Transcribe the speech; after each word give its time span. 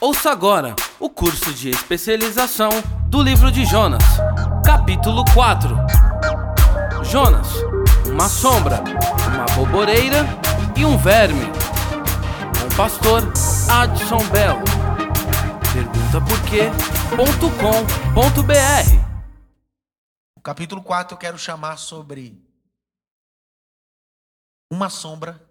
Ouça 0.00 0.30
agora 0.30 0.76
o 1.00 1.10
curso 1.10 1.52
de 1.52 1.70
especialização 1.70 2.70
do 3.08 3.22
livro 3.22 3.50
de 3.50 3.64
Jonas, 3.64 4.02
capítulo 4.64 5.24
4. 5.34 5.76
Jonas, 7.04 7.48
uma 8.06 8.28
sombra, 8.28 8.82
uma 9.26 9.44
boboreira 9.56 10.24
e 10.76 10.84
um 10.84 10.96
verme. 10.96 11.46
Com 12.58 12.66
o 12.66 12.76
pastor 12.76 13.22
Adson 13.70 14.24
Bell. 14.28 14.58
Pergunta 15.72 16.20
por 16.20 16.40
quê.com.br 16.48 17.38
O 20.36 20.40
capítulo 20.40 20.82
4 20.82 21.14
eu 21.14 21.18
quero 21.18 21.38
chamar 21.38 21.76
sobre 21.76 22.40
uma 24.70 24.88
sombra, 24.88 25.47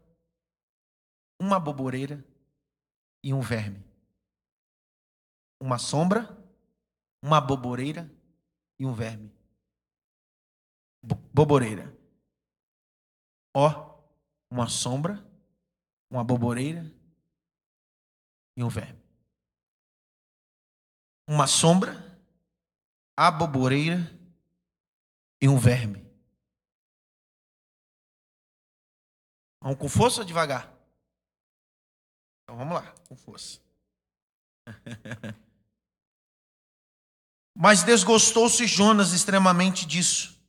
uma 1.39 1.59
boboreira 1.59 2.23
e 3.23 3.33
um 3.33 3.41
verme. 3.41 3.83
Uma 5.59 5.77
sombra, 5.77 6.27
uma 7.21 7.41
boboreira 7.41 8.09
e 8.79 8.85
um 8.85 8.93
verme. 8.93 9.31
Bo- 11.03 11.15
Boboreira. 11.33 11.95
Ó, 13.55 13.99
uma 14.51 14.67
sombra, 14.69 15.25
uma 16.09 16.23
boboreira 16.23 16.83
e 18.55 18.63
um 18.63 18.69
verme. 18.69 19.01
Uma 21.27 21.47
sombra, 21.47 21.91
a 23.17 23.29
boboreira 23.31 23.97
e 25.41 25.49
um 25.49 25.57
verme. 25.57 26.05
Vamos 29.61 29.79
com 29.79 29.89
força 29.89 30.23
devagar? 30.23 30.76
Então 32.47 32.55
vamos 32.55 32.75
lá, 32.75 32.95
com 33.09 33.15
força. 33.17 33.59
Mas 37.53 37.83
desgostou-se 37.83 38.65
Jonas 38.65 39.11
extremamente 39.11 39.85
disso. 39.85 40.41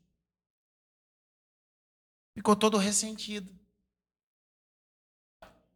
Ficou 2.36 2.55
todo 2.55 2.78
ressentido. 2.78 3.52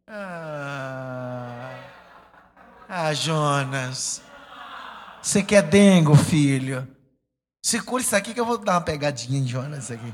Ah, 0.07 1.75
ah 2.87 3.13
Jonas. 3.13 4.21
Você 5.21 5.43
quer 5.43 5.61
dengo, 5.61 6.15
filho? 6.15 6.87
Segura 7.61 8.01
isso 8.01 8.15
aqui 8.15 8.33
que 8.33 8.39
eu 8.39 8.45
vou 8.45 8.57
dar 8.57 8.75
uma 8.75 8.81
pegadinha 8.81 9.39
em 9.39 9.45
Jonas 9.45 9.91
aqui. 9.91 10.13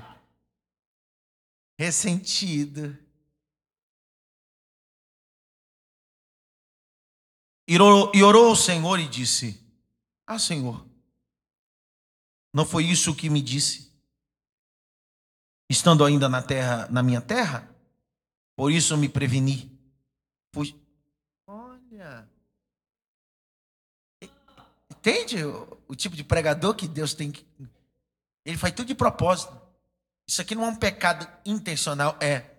Ressentido. 1.80 2.98
E 7.70 7.80
orou, 7.80 8.12
e 8.16 8.24
orou 8.24 8.48
ao 8.48 8.56
Senhor 8.56 9.00
e 9.00 9.08
disse: 9.08 9.64
Ah, 10.26 10.40
Senhor, 10.40 10.84
não 12.52 12.66
foi 12.66 12.84
isso 12.86 13.16
que 13.16 13.30
me 13.30 13.44
disse? 13.44 13.94
Estando 15.70 16.04
ainda 16.04 16.28
na 16.28 16.42
terra, 16.42 16.88
na 16.90 17.04
minha 17.04 17.22
terra, 17.22 17.70
por 18.56 18.72
isso 18.72 18.98
me 18.98 19.08
preveni. 19.08 19.80
Fugi. 20.52 20.76
Olha. 21.46 22.28
Entende 24.90 25.44
o, 25.44 25.78
o 25.88 25.96
tipo 25.96 26.16
de 26.16 26.24
pregador 26.24 26.74
que 26.74 26.88
Deus 26.88 27.14
tem 27.14 27.32
que. 27.32 27.46
Ele 28.44 28.58
faz 28.58 28.74
tudo 28.74 28.88
de 28.88 28.96
propósito. 28.96 29.56
Isso 30.28 30.42
aqui 30.42 30.56
não 30.56 30.66
é 30.66 30.70
um 30.70 30.76
pecado 30.76 31.28
intencional, 31.46 32.18
é. 32.20 32.50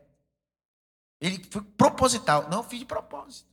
Ele 1.20 1.44
foi 1.50 1.62
proposital. 1.62 2.48
Não, 2.48 2.62
fiz 2.62 2.78
de 2.78 2.86
propósito. 2.86 3.50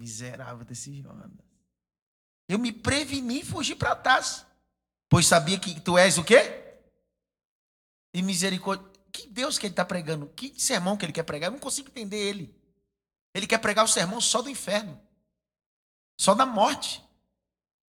Miserável 0.00 0.64
desse 0.64 1.02
Jonas. 1.02 1.30
Eu 2.48 2.58
me 2.58 2.72
preveni 2.72 3.40
e 3.40 3.44
fugi 3.44 3.74
para 3.74 3.94
trás. 3.94 4.46
Pois 5.10 5.26
sabia 5.26 5.60
que 5.60 5.78
tu 5.78 5.98
és 5.98 6.16
o 6.16 6.24
quê? 6.24 6.80
E 8.14 8.22
misericórdia. 8.22 8.88
Que 9.12 9.26
Deus 9.26 9.58
que 9.58 9.66
ele 9.66 9.74
está 9.74 9.84
pregando? 9.84 10.26
Que 10.28 10.58
sermão 10.58 10.96
que 10.96 11.04
ele 11.04 11.12
quer 11.12 11.24
pregar? 11.24 11.48
Eu 11.48 11.52
não 11.52 11.58
consigo 11.58 11.90
entender 11.90 12.16
ele. 12.16 12.58
Ele 13.34 13.46
quer 13.46 13.58
pregar 13.58 13.84
o 13.84 13.88
sermão 13.88 14.22
só 14.22 14.40
do 14.40 14.48
inferno. 14.48 14.98
Só 16.18 16.34
da 16.34 16.46
morte. 16.46 17.04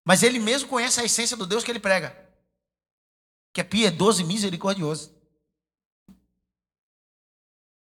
Mas 0.05 0.23
ele 0.23 0.39
mesmo 0.39 0.69
conhece 0.69 1.01
a 1.01 1.03
essência 1.03 1.35
do 1.35 1.45
Deus 1.45 1.61
que 1.61 1.69
ele 1.69 1.79
prega. 1.79 2.15
Que 3.51 3.59
é 3.59 3.65
piedoso 3.65 4.21
e 4.21 4.25
misericordioso. 4.25 5.13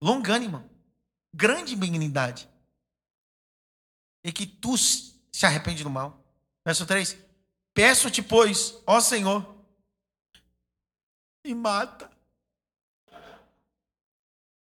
Longânimo. 0.02 0.68
Grande 1.34 1.74
benignidade 1.74 2.50
e 4.22 4.32
que 4.32 4.46
tu 4.46 4.76
se 4.76 5.46
arrepende 5.46 5.82
do 5.82 5.90
mal. 5.90 6.22
Verso 6.64 6.86
3: 6.86 7.16
Peço-te, 7.74 8.22
pois, 8.22 8.82
ó 8.86 9.00
Senhor, 9.00 9.54
me 11.44 11.54
mata. 11.54 12.10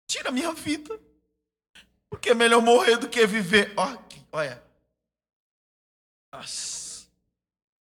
Tira 0.07 0.31
minha 0.31 0.53
vida. 0.53 0.99
Porque 2.09 2.31
é 2.31 2.34
melhor 2.34 2.62
morrer 2.62 2.97
do 2.97 3.09
que 3.09 3.27
viver. 3.27 3.75
Ó, 3.77 3.99
olha. 4.33 4.62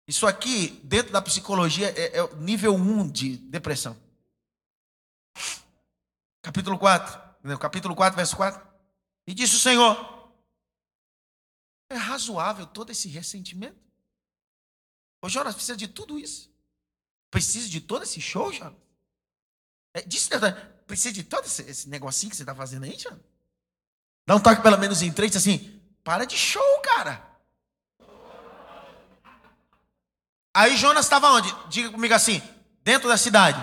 Isso 0.07 0.27
aqui, 0.27 0.81
dentro 0.85 1.13
da 1.13 1.21
psicologia, 1.23 1.89
é, 1.91 2.19
é 2.19 2.35
nível 2.37 2.75
1 2.75 3.11
de 3.11 3.37
depressão. 3.37 3.97
Capítulo 6.43 6.79
4. 6.79 7.21
entendeu? 7.39 7.59
Capítulo 7.59 7.95
4, 7.95 8.17
verso 8.17 8.37
4. 8.37 8.67
E 9.27 9.35
disse 9.35 9.57
o 9.57 9.59
Senhor: 9.59 10.14
é 11.89 11.97
razoável 11.97 12.67
todo 12.67 12.91
esse 12.91 13.09
ressentimento? 13.09 13.79
Ô 15.23 15.29
Jonas, 15.29 15.55
precisa 15.55 15.77
de 15.77 15.89
tudo 15.89 16.19
isso? 16.19 16.53
Precisa 17.31 17.69
de 17.69 17.81
todo 17.81 18.03
esse 18.03 18.21
show, 18.21 18.53
Jonas? 18.53 18.79
É, 19.95 20.03
disso, 20.03 20.29
precisa 20.87 21.13
de 21.13 21.23
todo 21.23 21.47
esse, 21.47 21.63
esse 21.63 21.89
negocinho 21.89 22.31
que 22.31 22.37
você 22.37 22.43
está 22.43 22.55
fazendo 22.55 22.85
aí, 22.85 22.99
Jonas? 22.99 23.21
Dá 24.27 24.37
um 24.37 24.41
toque 24.41 24.63
pelo 24.63 24.79
menos 24.79 25.03
em 25.03 25.13
três, 25.13 25.35
assim, 25.37 25.81
para 26.03 26.25
de 26.25 26.37
show, 26.37 26.81
cara. 26.83 27.35
Aí 30.55 30.77
Jonas 30.77 31.07
estava 31.07 31.29
onde? 31.31 31.49
Diga 31.69 31.91
comigo 31.91 32.15
assim, 32.15 32.41
dentro 32.83 33.09
da 33.09 33.17
cidade. 33.17 33.59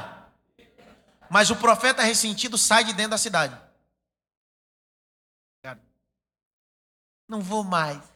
Mas 1.30 1.50
o 1.50 1.56
profeta 1.56 2.04
ressentido 2.04 2.58
sai 2.58 2.84
de 2.84 2.94
dentro 2.94 3.12
da 3.12 3.18
cidade. 3.18 3.58
Não 7.32 7.40
vou 7.40 7.64
mais. 7.64 8.11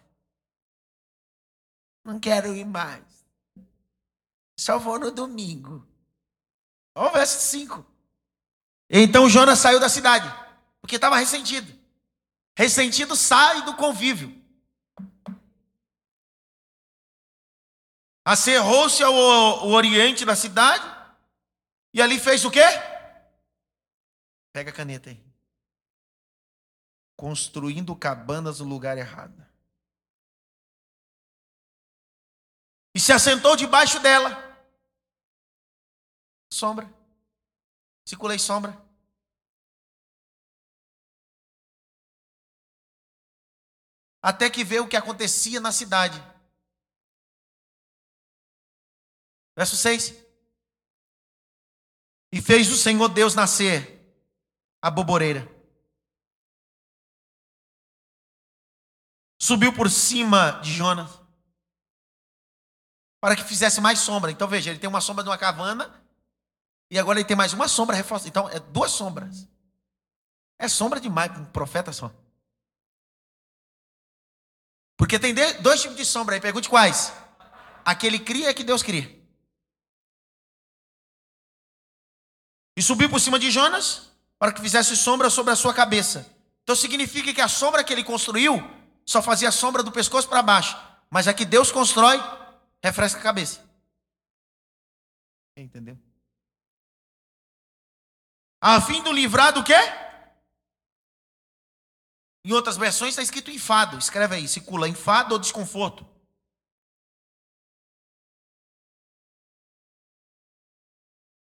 Não 2.05 2.19
quero 2.19 2.55
ir 2.55 2.63
mais. 2.63 3.03
Só 4.57 4.77
vou 4.77 4.99
no 4.99 5.09
domingo. 5.09 5.85
Olha 6.93 7.09
o 7.09 7.13
verso 7.13 7.39
5. 7.39 7.83
Então 8.87 9.27
Jonas 9.27 9.57
saiu 9.57 9.79
da 9.79 9.89
cidade, 9.89 10.31
porque 10.79 10.95
estava 10.95 11.17
ressentido. 11.17 11.73
Ressentido 12.55 13.15
sai 13.15 13.63
do 13.65 13.75
convívio. 13.75 14.41
Acerrou-se 18.23 19.03
ao, 19.03 19.13
ao 19.13 19.69
oriente 19.69 20.23
da 20.23 20.35
cidade 20.35 20.85
e 21.93 22.01
ali 22.01 22.19
fez 22.19 22.45
o 22.45 22.51
quê? 22.51 22.63
Pega 24.53 24.69
a 24.69 24.73
caneta 24.73 25.09
aí. 25.09 25.21
Construindo 27.17 27.95
cabanas 27.95 28.59
no 28.59 28.65
lugar 28.65 28.97
errado. 28.97 29.44
E 32.95 32.99
se 32.99 33.11
assentou 33.11 33.57
debaixo 33.57 33.99
dela. 33.99 34.29
Sombra. 36.49 36.89
Circulei 38.07 38.39
sombra. 38.39 38.71
Até 44.21 44.49
que 44.49 44.63
vê 44.63 44.79
o 44.79 44.87
que 44.87 44.95
acontecia 44.95 45.59
na 45.59 45.73
cidade. 45.73 46.17
Verso 49.57 49.75
6. 49.75 50.13
E 52.31 52.41
fez 52.41 52.71
o 52.71 52.77
Senhor 52.77 53.09
Deus 53.09 53.35
nascer 53.35 54.01
a 54.81 54.89
boboreira. 54.89 55.45
Subiu 59.41 59.75
por 59.75 59.89
cima 59.89 60.61
de 60.61 60.71
Jonas 60.71 61.24
para 63.25 63.35
que 63.35 63.43
fizesse 63.43 63.81
mais 63.81 63.97
sombra. 63.97 64.29
Então 64.29 64.47
veja, 64.47 64.69
ele 64.69 64.77
tem 64.77 64.87
uma 64.87 65.01
sombra 65.01 65.23
de 65.23 65.29
uma 65.31 65.37
cavana 65.37 65.91
e 66.91 66.99
agora 66.99 67.17
ele 67.17 67.27
tem 67.27 67.35
mais 67.35 67.53
uma 67.53 67.67
sombra 67.67 67.95
reforçada. 67.95 68.29
Então 68.29 68.47
é 68.47 68.59
duas 68.59 68.91
sombras. 68.91 69.47
É 70.59 70.67
sombra 70.67 70.99
demais 70.99 71.31
para 71.31 71.41
um 71.41 71.45
profeta 71.45 71.91
só. 71.91 72.13
Porque 74.95 75.17
tem 75.17 75.33
dois 75.59 75.81
tipos 75.81 75.97
de 75.97 76.05
sombra 76.05 76.35
aí. 76.35 76.39
Pergunte 76.39 76.69
quais? 76.69 77.11
A 77.83 77.95
que 77.95 78.05
ele 78.05 78.19
cria 78.19 78.51
a 78.51 78.53
que 78.53 78.63
Deus 78.63 78.83
cria. 78.83 79.19
E 82.77 82.83
subiu 82.83 83.09
por 83.09 83.19
cima 83.19 83.39
de 83.39 83.49
Jonas 83.49 84.11
para 84.37 84.53
que 84.53 84.61
fizesse 84.61 84.95
sombra 84.95 85.31
sobre 85.31 85.51
a 85.51 85.55
sua 85.55 85.73
cabeça. 85.73 86.31
Então 86.61 86.75
significa 86.75 87.33
que 87.33 87.41
a 87.41 87.47
sombra 87.47 87.83
que 87.83 87.91
ele 87.91 88.03
construiu 88.03 88.63
só 89.03 89.19
fazia 89.19 89.49
sombra 89.49 89.81
do 89.81 89.91
pescoço 89.91 90.29
para 90.29 90.43
baixo. 90.43 90.77
Mas 91.09 91.27
a 91.27 91.33
que 91.33 91.43
Deus 91.43 91.71
constrói, 91.71 92.21
refresca 92.85 93.19
a 93.19 93.23
cabeça. 93.23 93.67
Entendeu? 95.57 95.97
A 98.61 98.79
fim 98.81 99.01
do 99.01 99.11
livrar 99.11 99.53
do 99.53 99.63
quê? 99.63 99.73
Em 102.45 102.53
outras 102.53 102.77
versões 102.77 103.11
está 103.11 103.23
escrito 103.23 103.49
enfado. 103.49 103.97
Escreve 103.97 104.35
aí, 104.35 104.47
circula 104.47 104.87
enfado 104.87 105.33
ou 105.33 105.39
desconforto. 105.39 106.05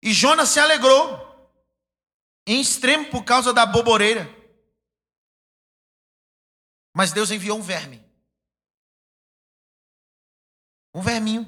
E 0.03 0.13
Jonas 0.13 0.51
se 0.51 0.61
alegrou 0.61 1.51
em 2.47 2.61
extremo 2.61 3.11
por 3.11 3.25
causa 3.25 3.53
da 3.53 3.67
boboreira. 3.67 4.27
Mas 6.95 7.13
Deus 7.13 7.31
enviou 7.31 7.59
um 7.59 7.63
verme. 7.63 8.04
Um 10.95 11.03
verminho. 11.03 11.45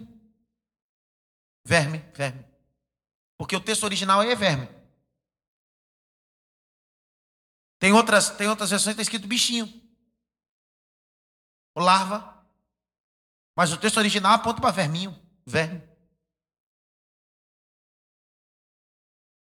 Verme, 1.65 1.99
verme. 2.15 2.45
Porque 3.39 3.55
o 3.55 3.61
texto 3.61 3.85
original 3.85 4.23
é 4.23 4.35
verme. 4.35 4.69
Tem 7.79 7.93
outras, 7.93 8.31
tem 8.31 8.49
outras 8.49 8.71
versões 8.71 8.97
que 8.97 9.01
está 9.01 9.03
escrito 9.03 9.29
bichinho. 9.29 9.67
Ou 11.75 11.83
larva. 11.83 12.45
Mas 13.55 13.73
o 13.73 13.79
texto 13.79 13.99
original 13.99 14.33
aponta 14.33 14.61
para 14.61 14.71
verminho, 14.71 15.19
verme. 15.47 15.83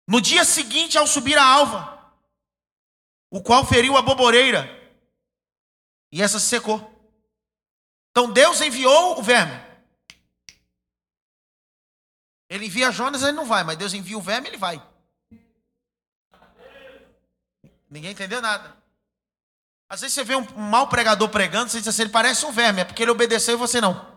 No 0.08 0.20
dia 0.20 0.44
seguinte, 0.44 0.98
ao 0.98 1.06
subir 1.06 1.36
a 1.38 1.44
alva, 1.44 2.14
o 3.30 3.42
qual 3.42 3.64
feriu 3.64 3.96
a 3.96 4.02
boboreira, 4.02 4.68
e 6.10 6.20
essa 6.20 6.40
se 6.40 6.46
secou. 6.46 6.78
Então 8.10 8.32
Deus 8.32 8.60
enviou 8.60 9.18
o 9.18 9.22
verme. 9.22 9.69
Ele 12.50 12.66
envia 12.66 12.90
Jonas, 12.90 13.22
ele 13.22 13.30
não 13.32 13.46
vai, 13.46 13.62
mas 13.62 13.78
Deus 13.78 13.94
envia 13.94 14.18
o 14.18 14.20
verme, 14.20 14.48
ele 14.48 14.56
vai. 14.56 14.82
Ninguém 17.88 18.10
entendeu 18.10 18.42
nada. 18.42 18.76
Às 19.88 20.00
vezes 20.00 20.14
você 20.14 20.24
vê 20.24 20.34
um 20.34 20.46
mau 20.56 20.88
pregador 20.88 21.28
pregando, 21.28 21.70
você 21.70 21.78
diz 21.78 21.86
assim, 21.86 22.02
ele 22.02 22.10
parece 22.10 22.44
um 22.44 22.52
verme, 22.52 22.80
é 22.80 22.84
porque 22.84 23.02
ele 23.02 23.10
obedeceu 23.12 23.54
e 23.54 23.58
você 23.58 23.80
não. 23.80 24.10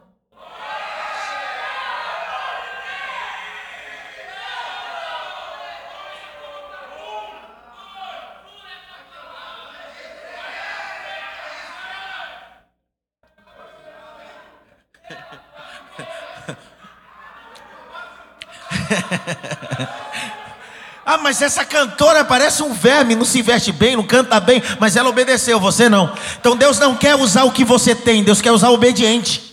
ah, 21.06 21.18
mas 21.33 21.41
essa 21.41 21.65
cantora 21.65 22.24
parece 22.24 22.62
um 22.62 22.71
verme, 22.71 23.15
não 23.15 23.25
se 23.25 23.41
veste 23.41 23.71
bem, 23.71 23.95
não 23.95 24.06
canta 24.06 24.39
bem, 24.39 24.62
mas 24.80 24.95
ela 24.95 25.09
obedeceu, 25.09 25.59
você 25.59 25.89
não. 25.89 26.15
Então 26.39 26.56
Deus 26.56 26.77
não 26.77 26.95
quer 26.95 27.15
usar 27.15 27.44
o 27.44 27.51
que 27.51 27.65
você 27.65 27.95
tem, 27.95 28.24
Deus 28.24 28.39
quer 28.39 28.51
usar 28.51 28.69
o 28.69 28.75
obediente. 28.75 29.51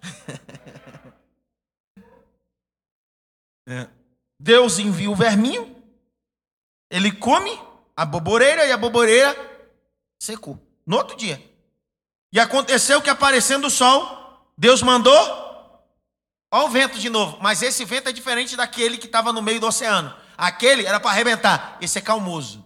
É. 3.64 3.86
Deus 4.40 4.80
envia 4.80 5.08
o 5.08 5.14
verminho, 5.14 5.76
ele 6.90 7.12
come 7.12 7.58
a 7.96 8.04
boboreira 8.04 8.66
e 8.66 8.72
a 8.72 8.76
boboreira 8.76 9.36
secou. 10.20 10.58
No 10.84 10.96
outro 10.96 11.16
dia. 11.16 11.40
E 12.32 12.40
aconteceu 12.40 13.00
que 13.00 13.08
aparecendo 13.08 13.68
o 13.68 13.70
sol, 13.70 14.21
Deus 14.56 14.82
mandou. 14.82 15.42
Olha 16.50 16.64
o 16.64 16.68
vento 16.68 16.98
de 16.98 17.08
novo. 17.08 17.38
Mas 17.40 17.62
esse 17.62 17.84
vento 17.84 18.08
é 18.08 18.12
diferente 18.12 18.56
daquele 18.56 18.98
que 18.98 19.06
estava 19.06 19.32
no 19.32 19.42
meio 19.42 19.60
do 19.60 19.66
oceano. 19.66 20.14
Aquele 20.36 20.84
era 20.84 21.00
para 21.00 21.10
arrebentar. 21.10 21.78
Esse 21.80 21.98
é 21.98 22.02
calmoso. 22.02 22.62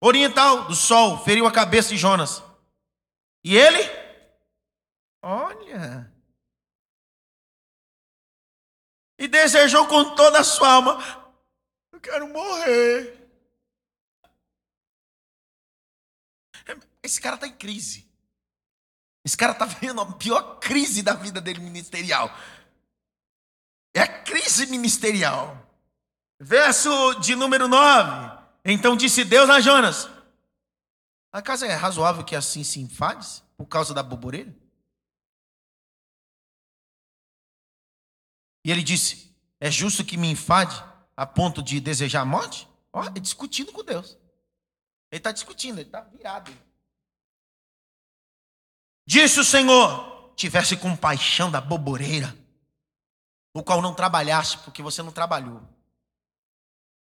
Oriental 0.00 0.64
do 0.64 0.74
sol 0.74 1.22
feriu 1.24 1.46
a 1.46 1.52
cabeça 1.52 1.90
de 1.90 1.96
Jonas. 1.96 2.42
E 3.44 3.56
ele? 3.56 3.78
Olha. 5.22 6.12
E 9.18 9.28
desejou 9.28 9.86
com 9.86 10.16
toda 10.16 10.40
a 10.40 10.44
sua 10.44 10.72
alma: 10.72 10.98
Eu 11.92 12.00
quero 12.00 12.26
morrer. 12.28 13.21
Esse 17.02 17.20
cara 17.20 17.34
está 17.34 17.46
em 17.46 17.52
crise. 17.52 18.08
Esse 19.24 19.36
cara 19.36 19.52
está 19.52 19.64
vivendo 19.66 20.00
a 20.00 20.12
pior 20.12 20.58
crise 20.60 21.02
da 21.02 21.14
vida 21.14 21.40
dele 21.40 21.60
ministerial. 21.60 22.30
É 23.94 24.00
a 24.00 24.22
crise 24.22 24.66
ministerial. 24.66 25.68
Verso 26.40 27.14
de 27.14 27.34
número 27.34 27.68
9. 27.68 28.42
Então 28.64 28.96
disse 28.96 29.24
Deus 29.24 29.50
a 29.50 29.60
Jonas: 29.60 30.08
Acaso 31.32 31.64
é 31.64 31.74
razoável 31.74 32.24
que 32.24 32.36
assim 32.36 32.64
se 32.64 32.80
enfades 32.80 33.42
por 33.56 33.66
causa 33.66 33.94
da 33.94 34.02
boboreira? 34.02 34.54
E 38.64 38.70
ele 38.70 38.82
disse: 38.82 39.34
É 39.60 39.70
justo 39.70 40.04
que 40.04 40.16
me 40.16 40.30
enfade 40.30 40.82
a 41.16 41.26
ponto 41.26 41.62
de 41.62 41.80
desejar 41.80 42.22
a 42.22 42.26
morte? 42.26 42.68
Ó, 42.92 43.04
é 43.04 43.20
discutindo 43.20 43.72
com 43.72 43.82
Deus. 43.82 44.18
Ele 45.10 45.18
está 45.18 45.32
discutindo, 45.32 45.78
ele 45.78 45.88
está 45.88 46.00
virado. 46.00 46.52
Disse 49.06 49.40
o 49.40 49.44
Senhor: 49.44 50.32
tivesse 50.36 50.76
compaixão 50.76 51.50
da 51.50 51.60
boboreira, 51.60 52.34
o 53.54 53.62
qual 53.62 53.82
não 53.82 53.94
trabalhasse, 53.94 54.58
porque 54.58 54.82
você 54.82 55.02
não 55.02 55.12
trabalhou. 55.12 55.62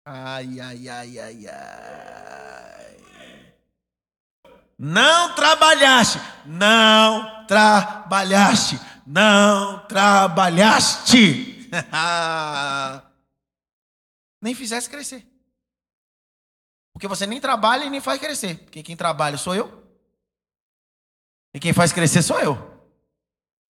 Ai, 0.06 0.60
ai, 0.60 0.90
ai, 0.90 1.20
ai, 1.20 1.48
ai. 1.48 3.00
Não 4.78 5.36
trabalhaste, 5.36 6.20
não 6.46 7.46
trabalhaste, 7.46 8.80
não 9.06 9.86
trabalhaste. 9.88 11.70
nem 14.42 14.56
fizesse 14.56 14.90
crescer. 14.90 15.28
Porque 16.94 17.08
você 17.08 17.26
nem 17.26 17.42
trabalha 17.42 17.84
e 17.84 17.90
nem 17.90 18.02
faz 18.02 18.20
crescer. 18.20 18.58
Porque 18.60 18.82
quem 18.82 18.96
trabalha 18.96 19.38
sou 19.38 19.54
eu. 19.54 19.89
E 21.54 21.60
quem 21.60 21.74
faz 21.74 21.92
crescer 21.92 22.22
sou 22.22 22.40
eu. 22.40 22.70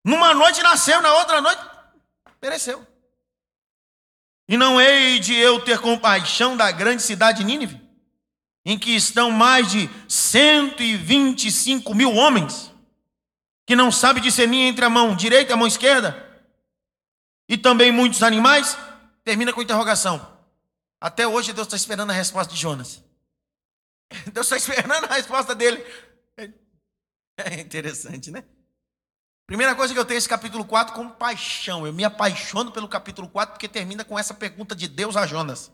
Numa 0.05 0.35
noite 0.35 0.63
nasceu, 0.63 1.01
na 1.01 1.13
outra 1.15 1.41
noite 1.41 1.63
pereceu. 2.41 2.87
E 4.49 4.57
não 4.57 4.81
hei 4.81 5.19
de 5.19 5.35
eu 5.35 5.61
ter 5.61 5.79
compaixão 5.79 6.57
da 6.57 6.71
grande 6.71 7.03
cidade 7.03 7.39
de 7.39 7.45
Nínive, 7.45 7.81
em 8.65 8.79
que 8.79 8.97
estão 8.97 9.31
mais 9.31 9.71
de 9.71 9.91
125 10.09 11.95
mil 11.95 12.15
homens, 12.15 12.73
que 13.67 13.77
não 13.77 13.93
sabe 13.93 14.21
discernir 14.21 14.63
entre 14.63 14.85
a 14.85 14.91
mão 14.91 15.15
direita 15.15 15.53
e 15.53 15.55
a 15.55 15.57
mão 15.57 15.67
esquerda, 15.67 16.27
e 17.49 17.59
também 17.59 17.93
muitos 17.93 18.23
animais. 18.23 18.77
Termina 19.25 19.53
com 19.53 19.61
interrogação. 19.61 20.39
Até 20.99 21.27
hoje 21.27 21.53
Deus 21.53 21.67
está 21.67 21.77
esperando 21.77 22.11
a 22.11 22.15
resposta 22.15 22.55
de 22.55 22.59
Jonas. 22.59 23.05
Deus 24.33 24.51
está 24.51 24.57
esperando 24.57 25.05
a 25.05 25.15
resposta 25.15 25.55
dele. 25.55 25.85
É 27.45 27.61
interessante, 27.61 28.31
né? 28.31 28.45
Primeira 29.47 29.75
coisa 29.75 29.95
que 29.95 29.99
eu 29.99 30.05
tenho 30.05 30.19
esse 30.19 30.29
capítulo 30.29 30.65
4 30.65 30.95
com 30.95 31.09
paixão. 31.09 31.87
Eu 31.87 31.93
me 31.93 32.05
apaixono 32.05 32.71
pelo 32.71 32.89
capítulo 32.89 33.29
4 33.29 33.55
porque 33.55 33.69
termina 33.69 34.05
com 34.05 34.19
essa 34.19 34.35
pergunta 34.35 34.75
de 34.75 34.87
Deus 34.87 35.17
a 35.17 35.27
Jonas. 35.27 35.73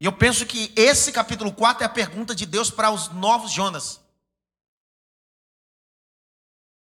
E 0.00 0.06
eu 0.06 0.12
penso 0.12 0.46
que 0.46 0.72
esse 0.76 1.12
capítulo 1.12 1.52
4 1.52 1.82
é 1.82 1.86
a 1.86 1.90
pergunta 1.90 2.34
de 2.34 2.46
Deus 2.46 2.70
para 2.70 2.90
os 2.90 3.08
novos 3.08 3.50
Jonas. 3.52 4.00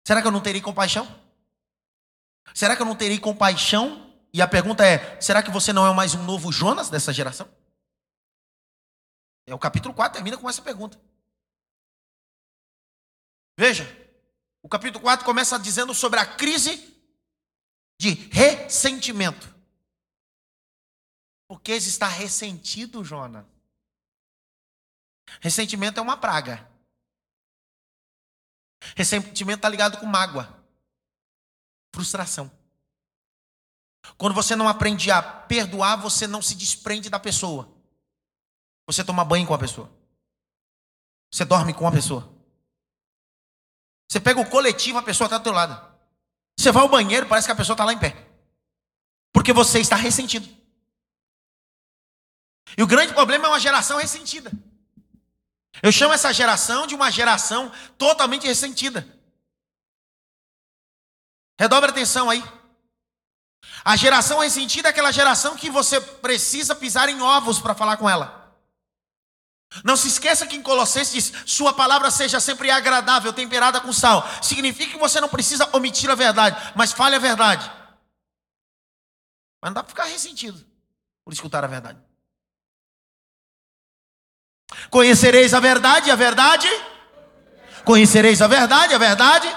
Será 0.06 0.20
que 0.20 0.28
eu 0.28 0.32
não 0.32 0.40
terei 0.40 0.61
compaixão? 0.61 1.08
Será 2.54 2.76
que 2.76 2.82
eu 2.82 2.87
não 2.87 2.94
terei 2.94 3.18
compaixão? 3.18 4.14
E 4.32 4.40
a 4.40 4.46
pergunta 4.46 4.87
é: 4.87 5.20
será 5.20 5.42
que 5.42 5.50
você 5.50 5.73
não 5.73 5.87
é 5.87 5.92
mais 5.92 6.14
um 6.14 6.23
novo 6.23 6.52
Jonas 6.52 6.88
dessa 6.88 7.12
geração? 7.12 7.49
É 9.46 9.54
o 9.54 9.58
capítulo 9.58 9.94
4 9.94 10.14
termina 10.14 10.37
com 10.37 10.49
essa 10.49 10.62
pergunta. 10.62 11.00
Veja, 13.56 13.84
o 14.62 14.68
capítulo 14.68 15.02
4 15.02 15.25
começa 15.25 15.58
dizendo 15.58 15.94
sobre 15.94 16.20
a 16.20 16.26
crise 16.26 16.94
de 17.98 18.10
ressentimento. 18.30 19.54
Por 21.48 21.60
que 21.60 21.72
está 21.72 22.06
ressentido, 22.06 23.02
Jonas? 23.02 23.46
Ressentimento 25.40 25.98
é 25.98 26.02
uma 26.02 26.16
praga. 26.16 26.68
Ressentimento 28.94 29.58
está 29.58 29.68
ligado 29.68 29.98
com 29.98 30.06
mágoa. 30.06 30.62
Frustração. 31.94 32.50
Quando 34.18 34.34
você 34.34 34.54
não 34.54 34.68
aprende 34.68 35.10
a 35.10 35.22
perdoar, 35.22 35.96
você 35.96 36.26
não 36.26 36.42
se 36.42 36.54
desprende 36.54 37.08
da 37.08 37.18
pessoa. 37.18 37.72
Você 38.86 39.02
toma 39.02 39.25
banho 39.25 39.46
com 39.46 39.54
a 39.54 39.58
pessoa. 39.58 39.90
Você 41.32 41.44
dorme 41.44 41.72
com 41.72 41.86
a 41.88 41.92
pessoa. 41.92 42.35
Você 44.08 44.20
pega 44.20 44.40
o 44.40 44.48
coletivo, 44.48 44.98
a 44.98 45.02
pessoa 45.02 45.26
está 45.26 45.38
do 45.38 45.44
teu 45.44 45.52
lado. 45.52 45.94
Você 46.56 46.70
vai 46.70 46.82
ao 46.82 46.88
banheiro, 46.88 47.26
parece 47.26 47.46
que 47.46 47.52
a 47.52 47.56
pessoa 47.56 47.75
está 47.75 47.84
lá 47.84 47.92
em 47.92 47.98
pé. 47.98 48.26
Porque 49.32 49.52
você 49.52 49.80
está 49.80 49.96
ressentido. 49.96 50.48
E 52.76 52.82
o 52.82 52.86
grande 52.86 53.12
problema 53.12 53.46
é 53.46 53.50
uma 53.50 53.60
geração 53.60 53.98
ressentida. 53.98 54.50
Eu 55.82 55.92
chamo 55.92 56.14
essa 56.14 56.32
geração 56.32 56.86
de 56.86 56.94
uma 56.94 57.10
geração 57.10 57.70
totalmente 57.98 58.46
ressentida. 58.46 59.06
Redobre 61.58 61.90
atenção 61.90 62.30
aí. 62.30 62.42
A 63.84 63.96
geração 63.96 64.40
ressentida 64.40 64.88
é 64.88 64.90
aquela 64.90 65.12
geração 65.12 65.56
que 65.56 65.70
você 65.70 66.00
precisa 66.00 66.75
pisar 66.75 67.08
em 67.08 67.20
ovos 67.20 67.58
para 67.58 67.75
falar 67.75 67.96
com 67.96 68.08
ela. 68.08 68.45
Não 69.85 69.96
se 69.96 70.08
esqueça 70.08 70.46
que 70.46 70.56
em 70.56 70.62
Colossenses 70.62 71.32
Sua 71.44 71.73
palavra 71.73 72.11
seja 72.11 72.40
sempre 72.40 72.70
agradável, 72.70 73.32
temperada 73.32 73.80
com 73.80 73.92
sal. 73.92 74.26
Significa 74.42 74.92
que 74.92 74.99
você 74.99 75.20
não 75.20 75.28
precisa 75.28 75.68
omitir 75.73 76.11
a 76.11 76.14
verdade, 76.14 76.73
mas 76.75 76.92
fale 76.92 77.16
a 77.16 77.18
verdade. 77.18 77.70
Mas 79.61 79.70
não 79.70 79.75
dá 79.75 79.82
para 79.82 79.90
ficar 79.90 80.04
ressentido 80.04 80.64
por 81.25 81.32
escutar 81.32 81.64
a 81.64 81.66
verdade. 81.66 81.99
Conhecereis 84.90 85.52
a 85.54 85.61
verdade, 85.61 86.11
a 86.11 86.16
verdade. 86.16 86.68
Conhecereis 87.85 88.40
a 88.42 88.46
verdade, 88.46 88.94
a 88.94 88.99
verdade. 88.99 89.49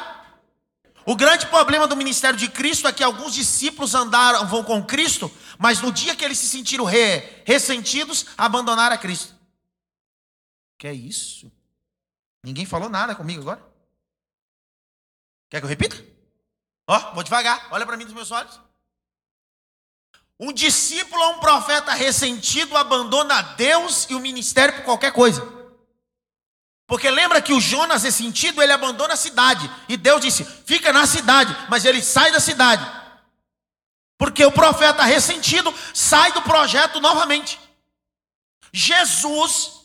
O 1.06 1.16
grande 1.16 1.48
problema 1.48 1.88
do 1.88 1.96
ministério 1.96 2.38
de 2.38 2.48
Cristo 2.48 2.88
é 2.88 2.92
que 2.92 3.04
alguns 3.04 3.34
discípulos 3.34 3.96
andaram, 3.96 4.46
vão 4.46 4.64
com 4.64 4.84
Cristo, 4.84 5.32
mas 5.58 5.82
no 5.82 5.92
dia 5.92 6.16
que 6.16 6.24
eles 6.24 6.38
se 6.38 6.48
sentiram 6.48 6.86
re, 6.86 7.24
ressentidos, 7.46 8.28
abandonaram 8.38 8.96
a 8.96 8.98
Cristo. 8.98 9.39
Que 10.80 10.88
é 10.88 10.94
isso? 10.94 11.52
Ninguém 12.42 12.66
falou 12.66 12.90
nada 12.90 13.14
comigo 13.14 13.42
agora? 13.42 13.62
Quer 15.50 15.60
que 15.60 15.66
eu 15.66 15.70
repita? 15.70 16.04
Ó, 16.88 17.14
vou 17.14 17.22
devagar, 17.22 17.68
olha 17.70 17.86
para 17.86 17.98
mim 17.98 18.06
nos 18.06 18.14
meus 18.14 18.32
olhos. 18.32 18.60
Um 20.40 20.54
discípulo 20.54 21.22
ou 21.22 21.34
um 21.34 21.40
profeta 21.40 21.92
ressentido 21.92 22.78
abandona 22.78 23.42
Deus 23.42 24.10
e 24.10 24.16
o 24.16 24.22
ministério 24.22 24.74
por 24.78 24.86
qualquer 24.86 25.12
coisa. 25.12 25.42
Porque 26.88 27.12
lembra 27.12 27.42
que 27.42 27.54
o 27.54 27.60
Jonas 27.60 28.04
ressentido, 28.04 28.62
ele 28.62 28.72
abandona 28.72 29.16
a 29.16 29.18
cidade. 29.18 29.70
E 29.90 29.98
Deus 29.98 30.22
disse: 30.22 30.46
fica 30.46 30.94
na 30.94 31.06
cidade, 31.06 31.54
mas 31.70 31.84
ele 31.84 32.02
sai 32.02 32.32
da 32.32 32.40
cidade. 32.40 32.84
Porque 34.18 34.46
o 34.46 34.52
profeta 34.52 35.04
ressentido 35.04 35.74
sai 35.94 36.32
do 36.32 36.42
projeto 36.42 37.02
novamente. 37.02 37.60
Jesus 38.72 39.79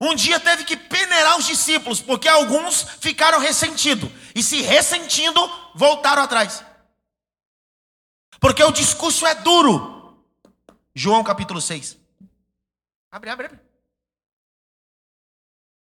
um 0.00 0.14
dia 0.14 0.40
teve 0.40 0.64
que 0.64 0.76
peneirar 0.76 1.38
os 1.38 1.46
discípulos, 1.46 2.00
porque 2.00 2.26
alguns 2.26 2.82
ficaram 3.00 3.38
ressentidos. 3.38 4.10
E 4.34 4.42
se 4.42 4.62
ressentindo, 4.62 5.40
voltaram 5.74 6.22
atrás. 6.22 6.64
Porque 8.40 8.64
o 8.64 8.72
discurso 8.72 9.26
é 9.26 9.34
duro. 9.34 10.24
João 10.94 11.22
capítulo 11.22 11.60
6. 11.60 11.98
Abre, 13.10 13.28
abre, 13.28 13.46
abre. 13.46 13.60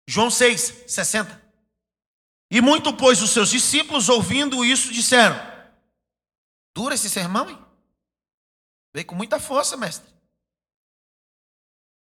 João 0.09 0.31
6, 0.31 0.85
60. 0.87 1.45
E 2.51 2.61
muito, 2.63 2.97
pois, 2.97 3.21
os 3.21 3.31
seus 3.31 3.51
discípulos, 3.51 4.09
ouvindo 4.09 4.65
isso, 4.65 4.93
disseram: 4.93 5.37
Dura 6.75 6.95
esse 6.95 7.11
sermão, 7.11 7.51
hein? 7.51 7.59
Veio 8.95 9.07
com 9.07 9.15
muita 9.15 9.39
força, 9.39 9.77
mestre. 9.77 10.11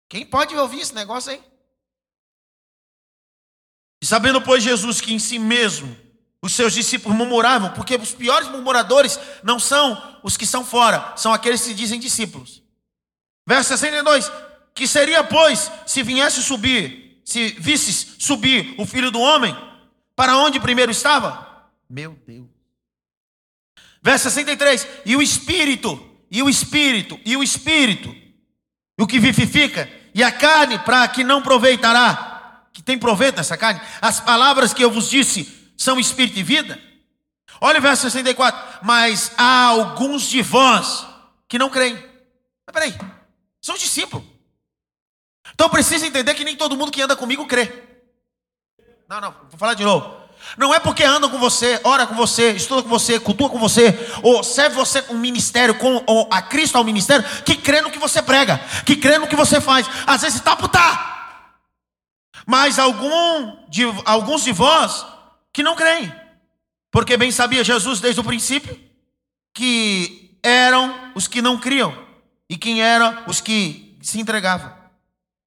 Quem 0.09 0.25
pode 0.25 0.55
ouvir 0.55 0.81
esse 0.81 0.93
negócio 0.93 1.31
aí? 1.31 1.52
E 4.03 4.05
sabendo, 4.05 4.41
pois, 4.41 4.61
Jesus 4.61 4.99
que 4.99 5.13
em 5.13 5.17
si 5.17 5.39
mesmo 5.39 5.95
os 6.41 6.51
seus 6.51 6.73
discípulos 6.73 7.17
murmuravam, 7.17 7.69
porque 7.69 7.95
os 7.95 8.11
piores 8.11 8.49
murmuradores 8.49 9.17
não 9.41 9.57
são 9.57 10.19
os 10.21 10.35
que 10.35 10.45
são 10.45 10.65
fora, 10.65 11.13
são 11.15 11.31
aqueles 11.31 11.61
que 11.61 11.69
se 11.69 11.73
dizem 11.73 12.01
discípulos. 12.01 12.61
Verso 13.47 13.69
62: 13.69 14.29
Que 14.75 14.89
seria, 14.89 15.23
pois, 15.23 15.71
se 15.85 16.03
viesse 16.03 16.43
subir, 16.43 17.21
se 17.23 17.55
visses 17.57 18.17
subir 18.19 18.75
o 18.77 18.85
filho 18.85 19.09
do 19.09 19.21
homem, 19.21 19.55
para 20.17 20.35
onde 20.35 20.59
primeiro 20.59 20.91
estava? 20.91 21.69
Meu 21.89 22.19
Deus. 22.27 22.49
Verso 24.01 24.29
63: 24.29 24.85
E 25.05 25.15
o 25.15 25.21
Espírito, 25.21 25.97
e 26.29 26.43
o 26.43 26.49
Espírito, 26.49 27.17
e 27.23 27.37
o 27.37 27.41
Espírito, 27.41 28.13
o 28.99 29.07
que 29.07 29.17
vivifica, 29.17 29.89
e 30.13 30.21
a 30.21 30.29
carne 30.29 30.77
para 30.79 31.07
que 31.07 31.23
não 31.23 31.39
aproveitará 31.39 32.32
que 32.73 32.81
tem 32.81 32.97
proveito 32.97 33.37
nessa 33.37 33.55
carne? 33.55 33.79
As 34.01 34.19
palavras 34.19 34.73
que 34.73 34.83
eu 34.83 34.91
vos 34.91 35.09
disse 35.09 35.71
são 35.77 35.99
espírito 35.99 36.39
e 36.39 36.43
vida? 36.43 36.79
Olha 37.61 37.79
o 37.79 37.81
verso 37.81 38.01
64. 38.01 38.79
Mas 38.81 39.31
há 39.37 39.67
alguns 39.67 40.23
de 40.23 40.41
vós 40.41 41.05
que 41.47 41.59
não 41.59 41.69
creem. 41.69 41.95
Mas 41.95 42.73
peraí, 42.73 42.93
são 43.61 43.77
discípulos. 43.77 44.25
Então 45.53 45.69
precisa 45.69 46.05
entender 46.05 46.33
que 46.33 46.43
nem 46.43 46.55
todo 46.55 46.75
mundo 46.75 46.91
que 46.91 47.01
anda 47.01 47.15
comigo 47.15 47.45
crê. 47.45 47.71
Não, 49.07 49.21
não, 49.21 49.31
vou 49.49 49.59
falar 49.59 49.75
de 49.75 49.83
novo. 49.83 50.23
Não 50.57 50.73
é 50.73 50.79
porque 50.79 51.03
anda 51.03 51.29
com 51.29 51.37
você, 51.37 51.79
ora 51.83 52.05
com 52.05 52.15
você, 52.15 52.51
estuda 52.51 52.83
com 52.83 52.89
você, 52.89 53.19
cultua 53.19 53.49
com 53.49 53.57
você, 53.57 53.97
ou 54.21 54.43
serve 54.43 54.75
você 54.75 55.01
com 55.01 55.13
o 55.13 55.17
ministério, 55.17 55.75
com 55.75 56.27
a 56.29 56.41
Cristo 56.41 56.77
ao 56.77 56.83
ministério, 56.83 57.25
que 57.43 57.55
crê 57.55 57.81
no 57.81 57.89
que 57.89 57.97
você 57.97 58.21
prega, 58.21 58.59
que 58.85 58.95
crê 58.95 59.17
no 59.17 59.27
que 59.27 59.35
você 59.35 59.61
faz. 59.61 59.87
Às 60.05 60.21
vezes 60.21 60.39
está 60.39 60.55
putar. 60.55 61.12
Mas 62.45 62.77
algum 62.79 63.57
de, 63.69 63.83
alguns 64.05 64.43
de 64.43 64.51
vós 64.51 65.05
que 65.51 65.63
não 65.63 65.75
creem, 65.75 66.13
porque 66.91 67.17
bem 67.17 67.31
sabia 67.31 67.63
Jesus 67.63 67.99
desde 67.99 68.19
o 68.19 68.23
princípio 68.23 68.79
que 69.53 70.37
eram 70.41 71.11
os 71.15 71.27
que 71.27 71.41
não 71.41 71.57
criam 71.57 71.95
e 72.49 72.57
quem 72.57 72.81
eram 72.81 73.23
os 73.27 73.39
que 73.39 73.97
se 74.01 74.19
entregavam. 74.19 74.73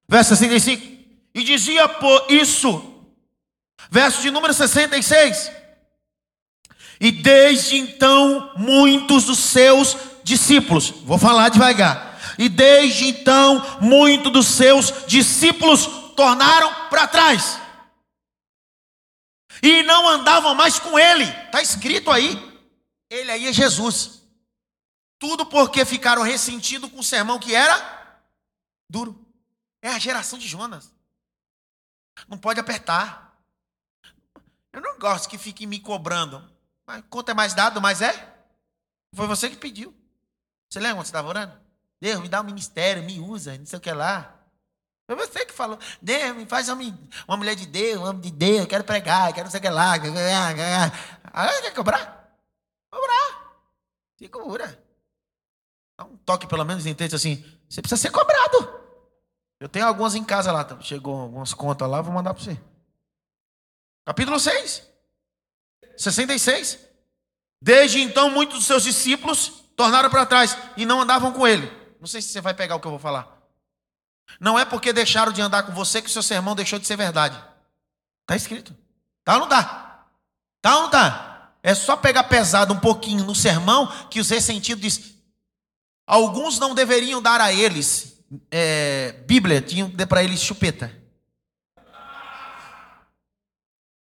Verso 0.09 0.31
65. 0.31 0.97
E 1.35 1.43
dizia 1.43 1.89
por 1.89 2.27
isso, 2.31 2.83
verso 3.91 4.23
de 4.23 4.31
número 4.31 4.55
66. 4.55 5.53
E 6.99 7.13
desde 7.13 7.77
então 7.77 8.53
muitos 8.57 9.25
dos 9.25 9.39
seus 9.39 9.97
discípulos, 10.25 10.91
vou 11.05 11.19
falar 11.19 11.51
devagar. 11.51 12.19
E 12.39 12.49
desde 12.49 13.09
então 13.09 13.65
muitos 13.81 14.33
dos 14.33 14.47
seus 14.47 14.93
discípulos 15.07 15.89
tornaram 16.17 16.89
para 16.89 17.07
trás. 17.07 17.61
E 19.63 19.83
não 19.83 20.09
andavam 20.09 20.55
mais 20.55 20.79
com 20.79 20.99
ele. 20.99 21.25
Está 21.25 21.63
escrito 21.63 22.11
aí. 22.11 22.35
Ele 23.09 23.31
aí 23.31 23.47
é 23.47 23.53
Jesus. 23.53 24.23
Tudo 25.19 25.47
porque 25.47 25.85
ficaram 25.85 26.23
ressentidos 26.23 26.91
com 26.91 26.99
o 26.99 27.05
sermão 27.05 27.39
que 27.39 27.55
era 27.55 28.21
duro. 28.91 29.25
É 29.81 29.91
a 29.91 29.99
geração 29.99 30.39
de 30.39 30.49
Jonas. 30.49 30.93
Não 32.29 32.39
pode 32.39 32.59
apertar. 32.59 33.39
Eu 34.73 34.81
não 34.81 34.99
gosto 34.99 35.29
que 35.29 35.39
fiquem 35.39 35.67
me 35.67 35.81
cobrando. 35.81 36.43
Mas 36.87 37.03
quanto 37.09 37.31
é 37.31 37.35
mais 37.35 37.55
dado, 37.55 37.81
mais 37.81 38.03
é? 38.03 38.35
Foi 39.15 39.27
você 39.27 39.49
que 39.49 39.57
pediu. 39.57 39.95
Você 40.69 40.79
lembra 40.79 40.97
quando 40.97 41.07
você 41.07 41.11
estava 41.11 41.29
orando? 41.29 41.59
Deus, 42.01 42.21
me 42.21 42.29
dá 42.29 42.41
um 42.41 42.45
ministério, 42.45 43.03
me 43.03 43.19
usa, 43.19 43.57
não 43.57 43.65
sei 43.65 43.79
o 43.79 43.81
que 43.81 43.93
lá. 43.93 44.36
Foi 45.07 45.15
você 45.15 45.47
que 45.47 45.53
falou, 45.53 45.79
Deus, 46.03 46.37
me 46.37 46.47
faz 46.47 46.69
uma, 46.69 47.37
mulher 47.37 47.55
de 47.55 47.65
Deus, 47.65 48.01
um 48.01 48.07
homem 48.07 48.21
de 48.21 48.33
Deus, 48.33 48.61
eu 48.61 48.67
quero 48.67 48.83
pregar, 48.83 49.33
quero 49.33 49.45
não 49.45 49.51
sei 49.51 49.61
o 49.61 49.63
que 49.63 49.69
lá. 49.69 49.97
Quer 50.01 51.75
cobrar? 51.75 52.37
Cobrar. 52.91 53.57
Se 54.19 54.29
cura. 54.29 54.85
Dá 55.97 56.05
um 56.05 56.17
toque 56.17 56.49
pelo 56.49 56.65
menos 56.65 56.87
em 56.87 56.95
texto 56.95 57.15
assim, 57.15 57.45
você 57.69 57.81
precisa 57.81 58.03
ser 58.03 58.11
cobrado. 58.11 58.81
Eu 59.61 59.69
tenho 59.69 59.87
algumas 59.87 60.17
em 60.17 60.25
casa 60.25 60.51
lá, 60.51 60.65
tá? 60.65 60.79
chegou 60.81 61.19
algumas 61.21 61.55
contas 61.55 61.89
lá, 61.89 62.03
vou 62.03 62.13
mandar 62.13 62.35
para 62.35 62.43
você. 62.43 62.61
Capítulo 64.05 64.41
6. 64.41 64.83
66. 65.97 66.79
Desde 67.63 68.01
então, 68.01 68.29
muitos 68.29 68.57
dos 68.57 68.67
seus 68.67 68.83
discípulos 68.83 69.65
tornaram 69.77 70.11
para 70.11 70.27
trás 70.27 70.57
e 70.77 70.85
não 70.85 71.01
andavam 71.01 71.33
com 71.33 71.47
ele. 71.47 71.71
Não 72.01 72.07
sei 72.07 72.21
se 72.21 72.29
você 72.29 72.41
vai 72.41 72.55
pegar 72.55 72.75
o 72.75 72.81
que 72.81 72.87
eu 72.87 72.91
vou 72.91 73.01
falar. 73.01 73.36
Não 74.41 74.59
é 74.59 74.65
porque 74.65 74.93
deixaram 74.93 75.33
de 75.33 75.41
andar 75.41 75.63
com 75.63 75.73
você 75.73 76.03
que 76.03 76.09
o 76.09 76.13
seu 76.13 76.23
sermão 76.23 76.55
deixou 76.55 76.79
de 76.79 76.87
ser 76.87 76.97
verdade. 76.97 77.37
Está 78.23 78.37
escrito. 78.37 78.77
Tá 79.25 79.35
ou 79.35 79.41
não 79.41 79.49
tá? 79.49 80.07
Tá 80.61 80.77
ou 80.77 80.83
não 80.83 80.91
tá? 80.91 81.53
É 81.63 81.75
só 81.75 81.97
pegar 81.97 82.25
pesado 82.25 82.73
um 82.73 82.79
pouquinho 82.79 83.25
no 83.25 83.35
sermão 83.35 83.87
que 84.09 84.21
os 84.21 84.31
ressentidos. 84.31 85.01
Alguns 86.07 86.59
não 86.59 86.75
deveriam 86.75 87.21
dar 87.21 87.41
a 87.41 87.53
eles 87.53 88.17
é, 88.51 89.13
Bíblia, 89.27 89.61
tinham 89.61 89.91
que 89.91 89.97
dar 89.97 90.07
para 90.07 90.23
eles 90.23 90.41
chupeta. 90.41 90.93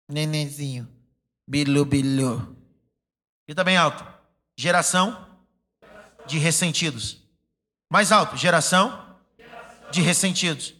Nenenzinho. 0.09 0.87
Bilu, 1.47 1.85
bilu. 1.85 2.55
E 3.47 3.53
também 3.53 3.77
alto. 3.77 4.05
Geração 4.57 5.27
de 6.25 6.37
ressentidos. 6.37 7.21
Mais 7.89 8.11
alto. 8.11 8.37
Geração 8.37 9.06
de 9.91 10.01
ressentidos. 10.01 10.73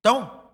Então, 0.00 0.50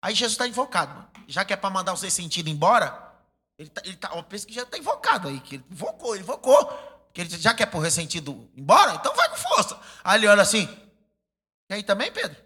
aí 0.00 0.14
Jesus 0.14 0.32
está 0.32 0.46
invocado. 0.46 1.10
Já 1.28 1.44
que 1.44 1.52
é 1.52 1.56
para 1.56 1.70
mandar 1.70 1.92
os 1.92 2.02
ressentidos 2.02 2.52
embora, 2.52 3.12
ele 3.58 3.70
tá, 3.70 3.82
ele 3.84 3.96
tá, 3.96 4.10
ó, 4.12 4.22
pensa 4.22 4.46
que 4.46 4.54
já 4.54 4.62
está 4.62 4.78
invocado 4.78 5.28
aí, 5.28 5.40
que 5.40 5.56
ele 5.56 5.64
invocou, 5.70 6.14
ele 6.14 6.24
invocou. 6.24 6.90
Que 7.12 7.20
ele 7.20 7.30
já 7.38 7.52
quer 7.52 7.66
por 7.66 7.80
ressentido 7.80 8.50
embora, 8.56 8.94
então 8.94 9.14
vai 9.14 9.28
com 9.28 9.36
força. 9.36 9.78
Aí 10.02 10.18
ele 10.18 10.26
olha 10.26 10.42
assim. 10.42 10.66
E 11.68 11.74
aí 11.74 11.82
também, 11.82 12.10
Pedro? 12.10 12.36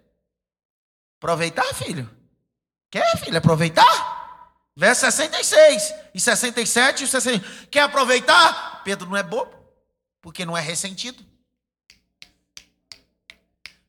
Aproveitar, 1.19 1.73
filho? 1.75 2.11
Quer, 2.91 3.17
filho, 3.19 3.39
aproveitar? 3.39 4.17
Verso 4.77 5.01
66 5.03 5.95
e 6.15 6.21
67 6.21 7.05
e 7.05 7.07
67. 7.07 7.67
Quer 7.69 7.81
aproveitar? 7.81 8.83
Pedro 8.85 9.09
não 9.09 9.17
é 9.17 9.23
bobo, 9.23 9.57
porque 10.21 10.45
não 10.45 10.57
é 10.57 10.61
ressentido. 10.61 11.25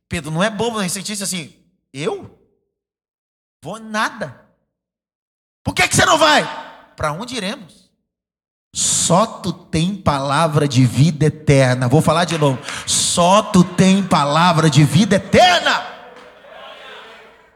Pedro 0.09 0.31
não 0.31 0.43
é 0.43 0.49
bobo, 0.49 0.75
não 0.75 0.81
é 0.81 0.83
ressentido, 0.83 1.23
assim, 1.23 1.53
eu? 1.93 2.39
Vou 3.61 3.79
nada. 3.79 4.45
Por 5.63 5.73
que, 5.73 5.87
que 5.87 5.95
você 5.95 6.05
não 6.05 6.17
vai? 6.17 6.43
Para 6.95 7.11
onde 7.11 7.35
iremos? 7.35 7.91
Só 8.73 9.25
tu 9.25 9.51
tem 9.51 9.95
palavra 9.95 10.67
de 10.67 10.85
vida 10.85 11.25
eterna. 11.25 11.87
Vou 11.87 12.01
falar 12.01 12.25
de 12.25 12.37
novo. 12.37 12.59
Só 12.85 13.41
tu 13.41 13.63
tem 13.63 14.05
palavra 14.05 14.69
de 14.69 14.83
vida 14.83 15.15
eterna. 15.15 15.97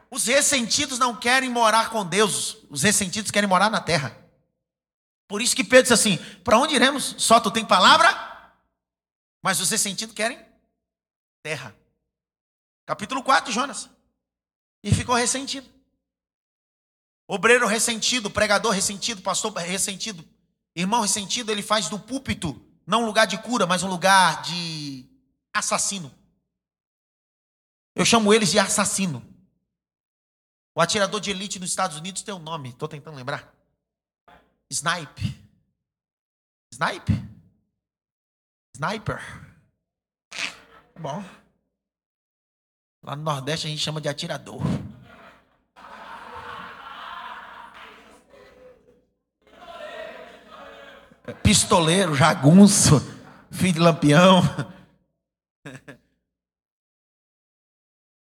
Os 0.09 0.25
ressentidos 0.25 0.99
não 0.99 1.15
querem 1.15 1.49
morar 1.49 1.89
com 1.89 2.05
Deus, 2.05 2.57
os 2.69 2.83
ressentidos 2.83 3.31
querem 3.31 3.47
morar 3.47 3.69
na 3.69 3.79
terra. 3.79 4.17
Por 5.25 5.41
isso 5.41 5.55
que 5.55 5.63
Pedro 5.63 5.83
diz 5.83 5.91
assim: 5.93 6.17
para 6.43 6.57
onde 6.57 6.75
iremos? 6.75 7.15
Só 7.17 7.39
tu 7.39 7.49
tem 7.49 7.63
palavra, 7.63 8.09
mas 9.41 9.61
os 9.61 9.69
ressentidos 9.69 10.13
querem 10.13 10.37
terra. 11.41 11.73
Capítulo 12.85 13.23
4, 13.23 13.51
Jonas. 13.51 13.89
E 14.83 14.93
ficou 14.93 15.15
ressentido. 15.15 15.69
Obreiro 17.27 17.67
ressentido, 17.67 18.29
pregador 18.29 18.73
ressentido, 18.73 19.21
pastor 19.21 19.53
ressentido, 19.53 20.27
irmão 20.75 21.01
ressentido, 21.01 21.51
ele 21.51 21.61
faz 21.61 21.87
do 21.87 21.97
púlpito 21.97 22.59
não 22.85 23.03
um 23.03 23.05
lugar 23.05 23.25
de 23.25 23.37
cura, 23.41 23.65
mas 23.65 23.83
um 23.83 23.89
lugar 23.89 24.41
de 24.41 25.09
assassino. 25.53 26.13
Eu 27.95 28.03
chamo 28.03 28.33
eles 28.33 28.51
de 28.51 28.59
assassino. 28.59 29.25
O 30.75 30.81
atirador 30.81 31.19
de 31.19 31.31
elite 31.31 31.59
nos 31.59 31.69
Estados 31.69 31.97
Unidos 31.97 32.21
tem 32.21 32.33
um 32.33 32.39
nome, 32.39 32.69
estou 32.69 32.87
tentando 32.87 33.15
lembrar. 33.15 33.53
Snipe. 34.69 35.37
Snipe? 36.73 37.13
Sniper. 38.75 39.21
Bom. 40.99 41.23
Lá 43.03 43.15
no 43.15 43.23
Nordeste 43.23 43.65
a 43.65 43.69
gente 43.69 43.81
chama 43.81 43.99
de 43.99 44.07
atirador. 44.07 44.61
Pistoleiro, 51.41 52.13
jagunço, 52.13 52.99
filho 53.51 53.73
de 53.73 53.79
lampião. 53.79 54.41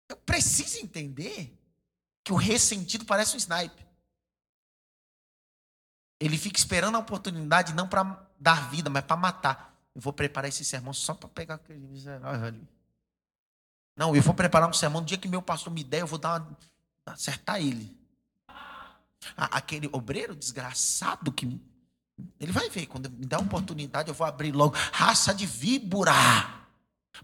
Eu 0.09 0.17
preciso 0.17 0.79
entender 0.79 1.57
que 2.25 2.33
o 2.33 2.37
ressentido 2.37 3.05
parece 3.05 3.35
um 3.35 3.39
sniper. 3.39 3.87
Ele 6.19 6.39
fica 6.39 6.59
esperando 6.59 6.97
a 6.97 7.01
oportunidade 7.01 7.75
não 7.75 7.89
para 7.89 8.27
dar 8.39 8.71
vida, 8.71 8.89
mas 8.89 9.05
para 9.05 9.17
matar. 9.17 9.77
Eu 9.95 10.01
vou 10.01 10.13
preparar 10.13 10.49
esse 10.49 10.65
sermão 10.65 10.93
só 10.93 11.15
para 11.15 11.29
pegar 11.29 11.55
aquele 11.57 11.87
miserável 11.87 12.47
ali. 12.47 12.80
Não, 13.97 14.15
eu 14.15 14.23
vou 14.23 14.35
preparar 14.35 14.69
um 14.69 14.73
sermão. 14.73 15.01
No 15.01 15.07
dia 15.07 15.19
que 15.19 15.29
meu 15.29 15.43
pastor 15.43 15.73
me 15.73 15.85
der, 15.85 16.01
eu 16.01 16.07
vou 16.07 16.19
dar 16.19 16.41
uma, 16.41 16.57
acertar 17.07 17.61
ele. 17.61 17.97
Aquele 19.37 19.89
obreiro 19.93 20.35
desgraçado 20.35 21.33
que. 21.33 21.61
Ele 22.39 22.53
vai 22.53 22.69
ver, 22.69 22.87
quando 22.87 23.11
me 23.11 23.25
dá 23.25 23.39
a 23.39 23.41
oportunidade, 23.41 24.09
eu 24.09 24.15
vou 24.15 24.27
abrir 24.27 24.53
logo. 24.53 24.75
Raça 24.93 25.35
de 25.35 25.47
víbora. 25.47 26.13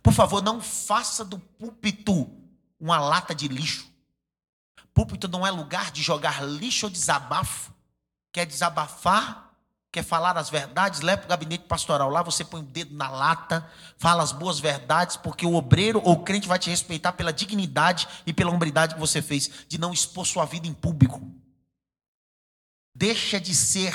Por 0.02 0.12
favor, 0.12 0.42
não 0.42 0.60
faça 0.60 1.24
do 1.24 1.38
púlpito 1.38 2.30
uma 2.78 2.98
lata 2.98 3.34
de 3.34 3.48
lixo. 3.48 3.90
Púlpito 4.94 5.28
não 5.28 5.46
é 5.46 5.50
lugar 5.50 5.90
de 5.90 6.02
jogar 6.02 6.42
lixo 6.42 6.86
ou 6.86 6.90
desabafo. 6.90 7.72
Quer 8.32 8.46
desabafar? 8.46 9.45
Quer 9.92 10.02
falar 10.02 10.36
as 10.36 10.50
verdades? 10.50 11.00
Leva 11.00 11.22
para 11.22 11.26
o 11.26 11.30
gabinete 11.30 11.64
pastoral. 11.64 12.10
Lá 12.10 12.22
você 12.22 12.44
põe 12.44 12.60
o 12.60 12.64
dedo 12.64 12.94
na 12.94 13.08
lata, 13.08 13.70
fala 13.96 14.22
as 14.22 14.32
boas 14.32 14.58
verdades, 14.58 15.16
porque 15.16 15.46
o 15.46 15.54
obreiro 15.54 16.00
ou 16.04 16.14
o 16.14 16.22
crente 16.22 16.46
vai 16.46 16.58
te 16.58 16.68
respeitar 16.68 17.12
pela 17.12 17.32
dignidade 17.32 18.06
e 18.26 18.32
pela 18.32 18.50
hombridade 18.50 18.94
que 18.94 19.00
você 19.00 19.22
fez, 19.22 19.50
de 19.66 19.78
não 19.78 19.92
expor 19.92 20.26
sua 20.26 20.44
vida 20.44 20.66
em 20.66 20.74
público. 20.74 21.20
Deixa 22.94 23.40
de 23.40 23.54
ser. 23.54 23.92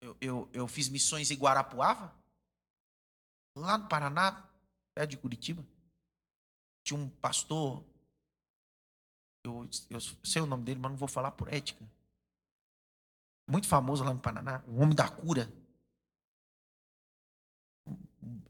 Eu, 0.00 0.16
eu, 0.20 0.48
eu 0.52 0.68
fiz 0.68 0.88
missões 0.88 1.30
em 1.30 1.36
Guarapuava, 1.36 2.12
lá 3.56 3.76
no 3.76 3.88
Paraná, 3.88 4.42
perto 4.94 5.10
de 5.10 5.16
Curitiba. 5.16 5.64
Tinha 6.84 6.98
um 6.98 7.08
pastor 7.08 7.82
eu, 9.46 9.68
eu 9.90 10.00
sei 10.24 10.42
o 10.42 10.46
nome 10.46 10.64
dele, 10.64 10.80
mas 10.80 10.90
não 10.90 10.98
vou 10.98 11.08
falar 11.08 11.30
por 11.30 11.52
ética. 11.52 11.84
Muito 13.48 13.68
famoso 13.68 14.02
lá 14.02 14.12
no 14.12 14.20
Paraná, 14.20 14.62
o 14.66 14.80
homem 14.80 14.94
da 14.94 15.08
cura. 15.08 15.52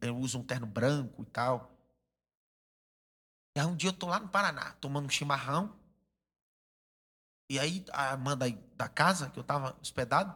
Ele 0.01 0.13
usa 0.13 0.39
um 0.39 0.43
terno 0.43 0.67
branco 0.67 1.23
e 1.23 1.27
tal. 1.27 1.71
E 3.57 3.61
aí 3.61 3.67
um 3.67 3.77
dia 3.77 3.91
eu 3.91 3.93
tô 3.95 4.07
lá 4.07 4.19
no 4.19 4.29
Paraná, 4.29 4.73
tomando 4.75 5.07
um 5.07 5.11
chimarrão. 5.11 5.75
E 7.51 7.59
aí 7.59 7.85
a 7.93 8.13
irmã 8.13 8.37
da, 8.37 8.47
da 8.75 8.89
casa, 8.89 9.31
que 9.31 9.39
eu 9.39 9.45
tava 9.45 9.77
hospedado, 9.81 10.35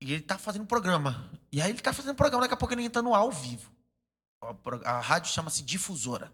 e 0.00 0.12
ele 0.12 0.22
tá 0.22 0.38
fazendo 0.38 0.62
um 0.62 0.66
programa. 0.66 1.30
E 1.52 1.60
aí 1.60 1.70
ele 1.70 1.80
tá 1.80 1.92
fazendo 1.92 2.12
um 2.12 2.16
programa, 2.16 2.42
daqui 2.42 2.54
a 2.54 2.56
pouco 2.56 2.72
ele 2.72 2.84
entra 2.84 3.02
no 3.02 3.14
ao 3.14 3.30
vivo. 3.30 3.70
A, 4.42 4.96
a 4.96 5.00
rádio 5.00 5.30
chama-se 5.30 5.62
Difusora. 5.62 6.32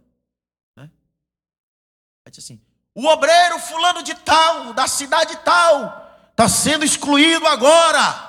Aí 2.26 2.30
diz 2.30 2.44
assim: 2.44 2.61
o 2.94 3.06
obreiro 3.06 3.59
fulano 3.61 4.02
de 4.02 4.14
tal, 4.14 4.74
da 4.74 4.88
cidade 4.88 5.37
tal, 5.44 6.06
está 6.37 6.49
sendo 6.51 6.85
excluído 6.85 7.46
agora. 7.46 8.25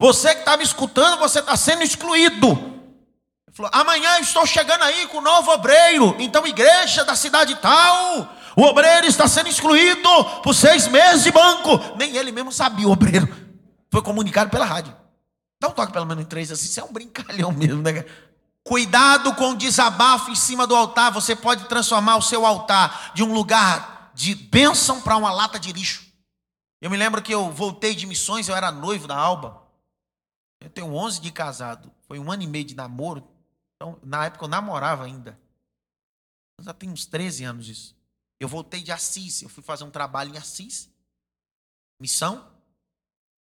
Você 0.00 0.34
que 0.34 0.40
está 0.40 0.56
me 0.56 0.64
escutando, 0.64 1.18
você 1.18 1.40
está 1.40 1.54
sendo 1.54 1.82
excluído. 1.82 2.48
Ele 2.48 3.54
falou: 3.54 3.70
amanhã 3.74 4.18
estou 4.20 4.46
chegando 4.46 4.82
aí 4.82 5.06
com 5.08 5.18
o 5.18 5.20
novo 5.20 5.52
obreiro. 5.52 6.16
Então, 6.18 6.46
igreja 6.46 7.04
da 7.04 7.14
cidade 7.14 7.54
tal, 7.56 8.26
o 8.56 8.62
obreiro 8.62 9.06
está 9.06 9.28
sendo 9.28 9.50
excluído 9.50 10.08
por 10.42 10.54
seis 10.54 10.88
meses 10.88 11.24
de 11.24 11.30
banco. 11.30 11.78
Nem 11.96 12.16
ele 12.16 12.32
mesmo 12.32 12.50
sabia, 12.50 12.88
o 12.88 12.92
obreiro. 12.92 13.28
Foi 13.92 14.00
comunicado 14.00 14.50
pela 14.50 14.64
rádio. 14.64 14.96
Dá 15.60 15.68
um 15.68 15.72
toque 15.72 15.92
pelo 15.92 16.06
menos 16.06 16.24
em 16.24 16.26
três 16.26 16.50
assim, 16.50 16.66
isso 16.66 16.80
é 16.80 16.84
um 16.84 16.92
brincalhão 16.92 17.52
mesmo, 17.52 17.82
né? 17.82 18.04
Cuidado 18.64 19.34
com 19.34 19.50
o 19.50 19.56
desabafo 19.56 20.30
em 20.30 20.34
cima 20.34 20.66
do 20.66 20.74
altar. 20.74 21.12
Você 21.12 21.36
pode 21.36 21.64
transformar 21.66 22.16
o 22.16 22.22
seu 22.22 22.46
altar 22.46 23.12
de 23.14 23.22
um 23.22 23.32
lugar 23.32 24.10
de 24.14 24.34
bênção 24.34 25.02
para 25.02 25.16
uma 25.16 25.30
lata 25.30 25.58
de 25.60 25.70
lixo. 25.70 26.03
Eu 26.84 26.90
me 26.90 26.98
lembro 26.98 27.22
que 27.22 27.32
eu 27.32 27.50
voltei 27.50 27.94
de 27.94 28.06
missões, 28.06 28.46
eu 28.46 28.54
era 28.54 28.70
noivo 28.70 29.08
da 29.08 29.16
Alba. 29.16 29.66
Eu 30.60 30.68
tenho 30.68 30.94
11 30.94 31.18
de 31.18 31.32
casado. 31.32 31.90
Foi 32.02 32.18
um 32.18 32.30
ano 32.30 32.42
e 32.42 32.46
meio 32.46 32.66
de 32.66 32.74
namoro. 32.74 33.26
Então, 33.74 33.98
na 34.02 34.26
época 34.26 34.44
eu 34.44 34.48
namorava 34.48 35.02
ainda. 35.06 35.40
Já 36.60 36.74
tem 36.74 36.90
uns 36.90 37.06
13 37.06 37.42
anos 37.44 37.70
isso. 37.70 37.96
Eu 38.38 38.48
voltei 38.48 38.82
de 38.82 38.92
Assis. 38.92 39.40
Eu 39.40 39.48
fui 39.48 39.62
fazer 39.62 39.84
um 39.84 39.90
trabalho 39.90 40.34
em 40.34 40.36
Assis. 40.36 40.90
Missão. 41.98 42.52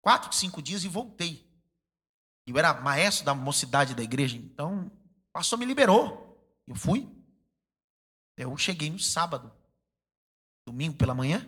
Quatro, 0.02 0.34
cinco 0.34 0.62
dias 0.62 0.86
e 0.86 0.88
voltei. 0.88 1.46
Eu 2.48 2.58
era 2.58 2.74
maestro 2.80 3.26
da 3.26 3.36
mocidade 3.36 3.94
da 3.94 4.04
igreja. 4.04 4.38
Então, 4.38 4.86
o 4.86 5.34
pastor 5.34 5.60
me 5.60 5.66
liberou. 5.66 6.42
Eu 6.66 6.76
fui. 6.76 7.14
Eu 8.38 8.56
cheguei 8.56 8.90
no 8.90 9.00
sábado, 9.00 9.52
domingo 10.66 10.96
pela 10.96 11.14
manhã, 11.14 11.46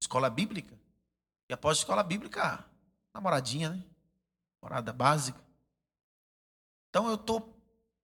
escola 0.00 0.30
bíblica. 0.30 0.78
E 1.48 1.52
após 1.52 1.78
a 1.78 1.80
escola 1.80 2.02
bíblica, 2.02 2.64
namoradinha, 3.14 3.70
né? 3.70 3.84
Namorada 4.62 4.92
básica. 4.92 5.40
Então 6.88 7.08
eu 7.08 7.16
tô 7.16 7.40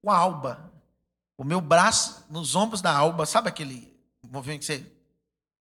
com 0.03 0.11
a 0.11 0.17
alba, 0.17 0.73
o 1.37 1.45
meu 1.45 1.61
braço 1.61 2.25
nos 2.31 2.55
ombros 2.55 2.81
da 2.81 2.97
alba, 2.97 3.27
sabe 3.27 3.49
aquele 3.49 3.95
movimento 4.23 4.61
que 4.61 4.67
você. 4.67 4.93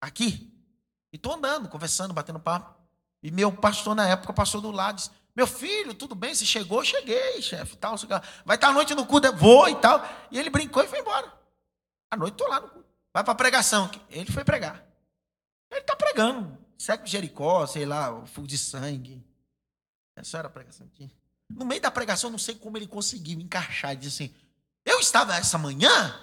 Aqui? 0.02 0.52
E 1.12 1.18
tô 1.18 1.34
andando, 1.34 1.70
conversando, 1.70 2.14
batendo 2.14 2.40
papo. 2.40 2.76
E 3.24 3.32
meu 3.32 3.52
pastor 3.52 3.96
na 3.96 4.08
época 4.08 4.34
passou 4.34 4.62
do 4.62 4.72
lado 4.72 4.98
disse: 4.98 5.12
meu 5.36 5.46
filho, 5.46 5.94
tudo 5.94 6.16
bem? 6.16 6.34
Você 6.34 6.46
chegou? 6.46 6.84
Cheguei, 6.84 7.42
chefe. 7.42 7.76
Tal, 7.76 7.96
vai 8.46 8.56
estar 8.56 8.70
à 8.70 8.72
noite 8.72 8.96
no 8.96 9.06
culto? 9.06 9.36
Vou 9.36 9.68
e 9.68 9.76
tal. 9.76 10.02
E 10.32 10.40
ele 10.40 10.50
brincou 10.50 10.82
e 10.82 10.88
foi 10.88 11.00
embora. 11.00 11.32
À 12.10 12.16
noite 12.16 12.34
estou 12.34 12.48
lá 12.48 12.62
no 12.62 12.70
culto. 12.70 12.88
Vai 13.14 13.24
para 13.24 13.34
a 13.34 13.36
pregação. 13.36 13.92
Ele 14.10 14.32
foi 14.32 14.46
pregar. 14.46 14.82
Ele 15.76 15.82
está 15.82 15.96
pregando. 15.96 16.58
segue 16.78 17.06
Jericó, 17.06 17.68
sei 17.68 17.86
lá, 17.86 18.10
o 18.10 18.26
fogo 18.26 18.48
de 18.48 18.58
sangue. 18.58 19.22
Essa 20.16 20.38
era 20.38 20.48
a 20.48 20.52
pregação 20.52 20.88
aqui. 20.88 21.12
No 21.50 21.66
meio 21.66 21.82
da 21.82 21.92
pregação, 21.92 22.30
não 22.30 22.38
sei 22.38 22.56
como 22.56 22.78
ele 22.78 22.88
conseguiu 22.88 23.40
encaixar. 23.42 23.92
Ele 23.92 24.00
disse 24.00 24.24
assim: 24.24 24.34
Eu 24.86 25.00
estava 25.00 25.36
essa 25.36 25.58
manhã 25.58 26.18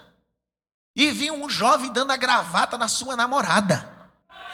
e 0.96 1.10
vi 1.10 1.30
um 1.30 1.50
jovem 1.50 1.92
dando 1.92 2.12
a 2.12 2.16
gravata 2.16 2.78
na 2.78 2.88
sua 2.88 3.14
namorada. 3.14 3.92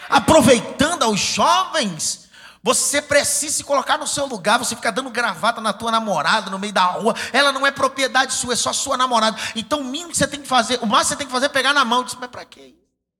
Aproveitando 0.08 1.04
aos 1.04 1.20
jovens, 1.20 2.28
você 2.60 3.00
precisa 3.00 3.58
se 3.58 3.64
colocar 3.64 3.98
no 3.98 4.06
seu 4.06 4.26
lugar. 4.26 4.58
Você 4.58 4.74
fica 4.74 4.90
dando 4.90 5.10
gravata 5.10 5.60
na 5.60 5.72
tua 5.72 5.92
namorada 5.92 6.50
no 6.50 6.58
meio 6.58 6.72
da 6.72 6.86
rua. 6.86 7.14
Ela 7.32 7.52
não 7.52 7.64
é 7.64 7.70
propriedade 7.70 8.32
sua, 8.32 8.54
é 8.54 8.56
só 8.56 8.72
sua 8.72 8.96
namorada. 8.96 9.38
Então, 9.54 9.80
o 9.80 9.84
mínimo 9.84 10.10
que 10.10 10.18
você 10.18 10.26
tem 10.26 10.42
que 10.42 10.48
fazer, 10.48 10.80
o 10.82 10.86
máximo 10.86 11.04
que 11.04 11.08
você 11.10 11.16
tem 11.16 11.26
que 11.28 11.32
fazer 11.32 11.46
é 11.46 11.50
pegar 11.50 11.72
na 11.72 11.84
mão. 11.84 12.02
Disse, 12.02 12.16
mas 12.18 12.30
para 12.30 12.44
quê? 12.44 12.74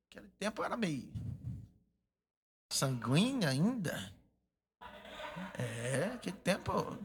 Naquele 0.09 0.33
tempo 0.41 0.61
eu 0.61 0.67
era 0.67 0.77
meio 0.77 1.09
sanguínea 2.69 3.49
ainda. 3.49 4.13
É, 5.55 6.13
que 6.23 6.31
tempo. 6.31 6.97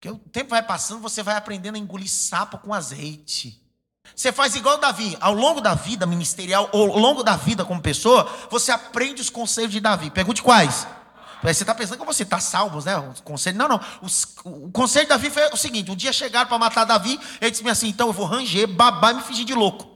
Que 0.00 0.08
o 0.08 0.18
tempo 0.18 0.50
vai 0.50 0.62
passando, 0.62 1.00
você 1.00 1.22
vai 1.22 1.36
aprendendo 1.36 1.76
a 1.76 1.78
engolir 1.78 2.10
sapo 2.10 2.58
com 2.58 2.72
azeite. 2.72 3.60
Você 4.16 4.32
faz 4.32 4.54
igual 4.54 4.78
Davi, 4.78 5.16
ao 5.20 5.34
longo 5.34 5.60
da 5.60 5.74
vida 5.74 6.06
ministerial, 6.06 6.68
ou 6.72 6.90
ao 6.92 6.98
longo 6.98 7.22
da 7.22 7.36
vida 7.36 7.64
como 7.64 7.82
pessoa, 7.82 8.28
você 8.50 8.72
aprende 8.72 9.20
os 9.20 9.30
conselhos 9.30 9.70
de 9.70 9.80
Davi. 9.80 10.10
Pergunte 10.10 10.42
quais? 10.42 10.86
Você 11.42 11.62
está 11.62 11.74
pensando 11.74 11.98
que 11.98 12.04
você 12.04 12.22
está 12.22 12.38
salvo, 12.38 12.84
né? 12.84 12.96
O 12.96 13.22
conselho, 13.22 13.56
não, 13.56 13.68
não. 13.68 13.80
Os, 14.02 14.36
o 14.44 14.70
conselho 14.70 15.06
de 15.06 15.10
Davi 15.10 15.30
foi 15.30 15.48
o 15.50 15.56
seguinte: 15.56 15.90
um 15.90 15.96
dia 15.96 16.12
chegaram 16.12 16.48
para 16.48 16.58
matar 16.58 16.84
Davi, 16.84 17.18
ele 17.40 17.50
disse 17.50 17.66
assim: 17.68 17.88
então 17.88 18.08
eu 18.08 18.12
vou 18.12 18.26
ranger, 18.26 18.66
babar 18.68 19.12
e 19.12 19.14
me 19.14 19.22
fingir 19.22 19.44
de 19.44 19.54
louco. 19.54 19.89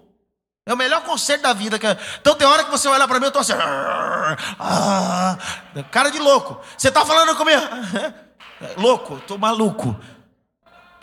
É 0.67 0.73
o 0.73 0.77
melhor 0.77 1.03
conselho 1.05 1.43
da 1.43 1.53
vida. 1.53 1.79
Então 2.21 2.35
tem 2.35 2.47
hora 2.47 2.65
que 2.65 2.71
você 2.71 2.89
olha 2.89 3.07
para 3.07 3.19
mim, 3.19 3.27
eu 3.27 3.29
estou 3.29 3.41
assim. 3.41 3.53
Ah, 4.59 5.37
cara 5.91 6.11
de 6.11 6.19
louco. 6.19 6.61
Você 6.77 6.89
está 6.89 7.05
falando 7.05 7.37
comigo? 7.37 7.61
Louco, 8.79 9.19
estou 9.19 9.37
maluco. 9.37 9.95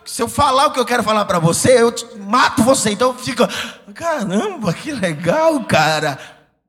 Se 0.03 0.21
eu 0.21 0.27
falar 0.27 0.67
o 0.67 0.73
que 0.73 0.79
eu 0.79 0.85
quero 0.85 1.03
falar 1.03 1.25
para 1.25 1.37
você, 1.37 1.79
eu 1.79 1.93
mato 2.17 2.63
você. 2.63 2.89
Então 2.91 3.15
fica, 3.15 3.47
caramba, 3.93 4.73
que 4.73 4.91
legal, 4.91 5.63
cara. 5.65 6.17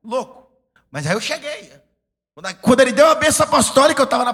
Louco. 0.03 0.51
Mas 0.91 1.07
aí 1.07 1.13
eu 1.13 1.21
cheguei. 1.21 1.73
Quando 2.61 2.79
ele 2.81 2.91
deu 2.91 3.07
a 3.07 3.15
benção 3.15 3.45
apostólica, 3.45 4.01
eu 4.01 4.05
estava 4.05 4.25
na 4.25 4.33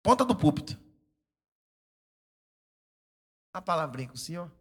ponta 0.00 0.24
do 0.24 0.36
púlpito. 0.36 0.78
A 3.52 3.60
palavrinha 3.60 4.08
com 4.08 4.14
o 4.14 4.18
senhor. 4.18 4.52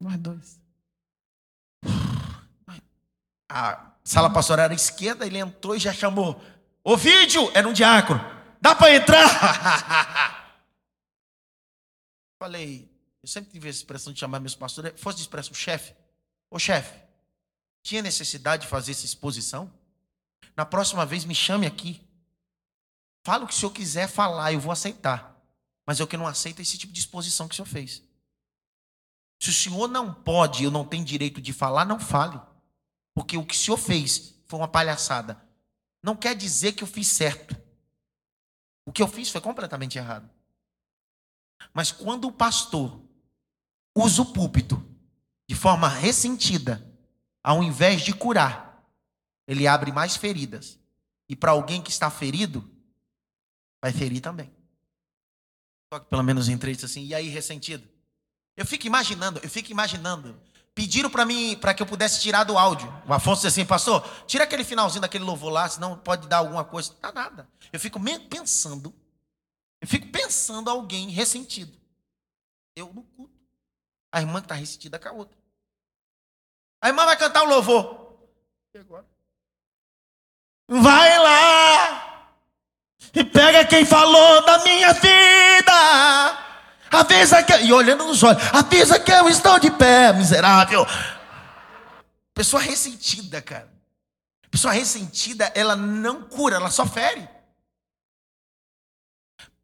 Nós 0.00 0.16
dois. 0.16 0.60
A 3.50 3.94
sala 4.04 4.30
pastoral 4.30 4.66
era 4.66 4.74
esquerda, 4.74 5.26
ele 5.26 5.38
entrou 5.38 5.74
e 5.74 5.80
já 5.80 5.92
chamou. 5.92 6.40
O 6.84 6.96
vídeo 6.96 7.50
era 7.52 7.68
um 7.68 7.72
diácono. 7.72 8.20
Dá 8.60 8.76
para 8.76 8.94
entrar? 8.94 10.46
Falei, 12.38 12.88
eu 13.20 13.28
sempre 13.28 13.50
tive 13.50 13.66
a 13.66 13.70
expressão 13.70 14.12
de 14.12 14.20
chamar 14.20 14.38
meus 14.38 14.54
pastores, 14.54 14.98
fosse 15.00 15.16
de 15.16 15.22
expressão 15.22 15.52
chefe. 15.52 15.94
Ô 16.48 16.58
chefe, 16.60 16.96
tinha 17.82 18.00
necessidade 18.00 18.62
de 18.62 18.68
fazer 18.68 18.92
essa 18.92 19.04
exposição? 19.04 19.70
Na 20.56 20.64
próxima 20.64 21.04
vez 21.04 21.24
me 21.24 21.34
chame 21.34 21.66
aqui. 21.66 22.00
Fala 23.24 23.44
o 23.44 23.48
que 23.48 23.52
o 23.52 23.56
senhor 23.56 23.72
quiser 23.72 24.08
falar, 24.08 24.52
eu 24.52 24.60
vou 24.60 24.72
aceitar. 24.72 25.36
Mas 25.84 25.98
eu 25.98 26.06
que 26.06 26.16
não 26.16 26.26
aceito 26.26 26.60
é 26.60 26.62
esse 26.62 26.78
tipo 26.78 26.92
de 26.92 27.00
exposição 27.00 27.48
que 27.48 27.54
o 27.54 27.56
senhor 27.56 27.66
fez. 27.66 28.02
Se 29.42 29.50
o 29.50 29.52
senhor 29.52 29.88
não 29.88 30.14
pode, 30.14 30.62
eu 30.62 30.70
não 30.70 30.84
tenho 30.84 31.04
direito 31.04 31.40
de 31.40 31.52
falar, 31.52 31.84
não 31.84 31.98
fale. 31.98 32.40
Porque 33.14 33.36
o 33.36 33.44
que 33.44 33.54
o 33.54 33.58
senhor 33.58 33.76
fez 33.76 34.34
foi 34.46 34.58
uma 34.58 34.68
palhaçada. 34.68 35.40
Não 36.02 36.16
quer 36.16 36.34
dizer 36.34 36.72
que 36.72 36.82
eu 36.82 36.88
fiz 36.88 37.08
certo. 37.08 37.56
O 38.86 38.92
que 38.92 39.02
eu 39.02 39.08
fiz 39.08 39.28
foi 39.28 39.40
completamente 39.40 39.98
errado. 39.98 40.28
Mas 41.72 41.92
quando 41.92 42.26
o 42.26 42.32
pastor 42.32 43.00
usa 43.94 44.22
o 44.22 44.32
púlpito 44.32 44.82
de 45.48 45.54
forma 45.54 45.88
ressentida, 45.88 46.86
ao 47.42 47.62
invés 47.62 48.02
de 48.02 48.14
curar, 48.14 48.88
ele 49.46 49.66
abre 49.66 49.92
mais 49.92 50.16
feridas. 50.16 50.78
E 51.28 51.36
para 51.36 51.52
alguém 51.52 51.82
que 51.82 51.90
está 51.90 52.10
ferido, 52.10 52.68
vai 53.82 53.92
ferir 53.92 54.20
também. 54.20 54.50
Só 55.92 55.98
que 56.00 56.08
pelo 56.08 56.22
menos 56.22 56.48
em 56.48 56.56
três 56.56 56.82
assim, 56.84 57.04
e 57.04 57.14
aí 57.14 57.28
ressentido? 57.28 57.86
Eu 58.56 58.64
fico 58.64 58.86
imaginando, 58.86 59.40
eu 59.42 59.48
fico 59.48 59.70
imaginando. 59.70 60.40
Pediram 60.80 61.10
para 61.10 61.26
mim, 61.26 61.58
para 61.60 61.74
que 61.74 61.82
eu 61.82 61.86
pudesse 61.86 62.22
tirar 62.22 62.42
do 62.44 62.56
áudio. 62.56 62.90
O 63.06 63.12
Afonso 63.12 63.42
disse 63.42 63.60
assim, 63.60 63.66
pastor, 63.68 64.02
tira 64.26 64.44
aquele 64.44 64.64
finalzinho 64.64 65.02
daquele 65.02 65.24
louvor 65.24 65.52
lá, 65.52 65.68
senão 65.68 65.94
pode 65.94 66.26
dar 66.26 66.38
alguma 66.38 66.64
coisa. 66.64 66.90
Não 66.94 67.00
dá 67.02 67.12
nada. 67.12 67.46
Eu 67.70 67.78
fico 67.78 68.00
pensando, 68.30 68.94
eu 69.78 69.86
fico 69.86 70.06
pensando 70.06 70.70
alguém 70.70 71.10
ressentido. 71.10 71.70
Eu 72.74 72.90
no 72.94 73.02
culto. 73.02 73.34
A 74.10 74.22
irmã 74.22 74.40
que 74.40 74.46
está 74.46 74.54
ressentida 74.54 74.98
com 74.98 75.06
a 75.06 75.12
outra. 75.12 75.36
A 76.80 76.88
irmã 76.88 77.04
vai 77.04 77.18
cantar 77.18 77.42
o 77.42 77.48
louvor. 77.50 78.16
E 78.72 78.78
agora? 78.78 79.04
Vai 80.66 81.18
lá 81.18 82.26
e 83.12 83.22
pega 83.22 83.66
quem 83.66 83.84
falou 83.84 84.42
da 84.46 84.64
minha 84.64 84.94
vida. 84.94 86.29
Avisa 86.90 87.42
que. 87.42 87.52
E 87.64 87.72
olhando 87.72 88.04
nos 88.04 88.22
olhos, 88.22 88.42
avisa 88.52 88.98
que 88.98 89.12
eu 89.12 89.28
estou 89.28 89.58
de 89.58 89.70
pé, 89.70 90.12
miserável. 90.12 90.84
Pessoa 92.34 92.60
ressentida, 92.60 93.40
cara. 93.40 93.70
Pessoa 94.50 94.72
ressentida, 94.72 95.52
ela 95.54 95.76
não 95.76 96.22
cura, 96.22 96.56
ela 96.56 96.70
só 96.70 96.84
fere. 96.84 97.28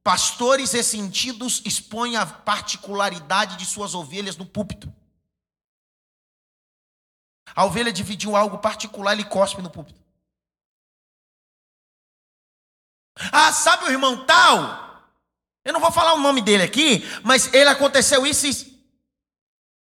Pastores 0.04 0.70
ressentidos 0.70 1.60
expõem 1.64 2.16
a 2.16 2.24
particularidade 2.24 3.56
de 3.56 3.66
suas 3.66 3.92
ovelhas 3.92 4.36
no 4.36 4.46
púlpito. 4.46 4.92
A 7.56 7.64
ovelha 7.64 7.92
dividiu 7.92 8.36
algo 8.36 8.58
particular, 8.58 9.14
ele 9.14 9.24
cospe 9.24 9.60
no 9.60 9.70
púlpito. 9.70 10.00
Ah, 13.32 13.52
sabe 13.52 13.86
o 13.86 13.90
irmão 13.90 14.24
tal? 14.26 14.85
Eu 15.66 15.72
não 15.72 15.80
vou 15.80 15.90
falar 15.90 16.14
o 16.14 16.20
nome 16.20 16.40
dele 16.40 16.62
aqui, 16.62 17.02
mas 17.24 17.52
ele 17.52 17.68
aconteceu 17.68 18.24
isso 18.24 18.46
e 18.46 18.80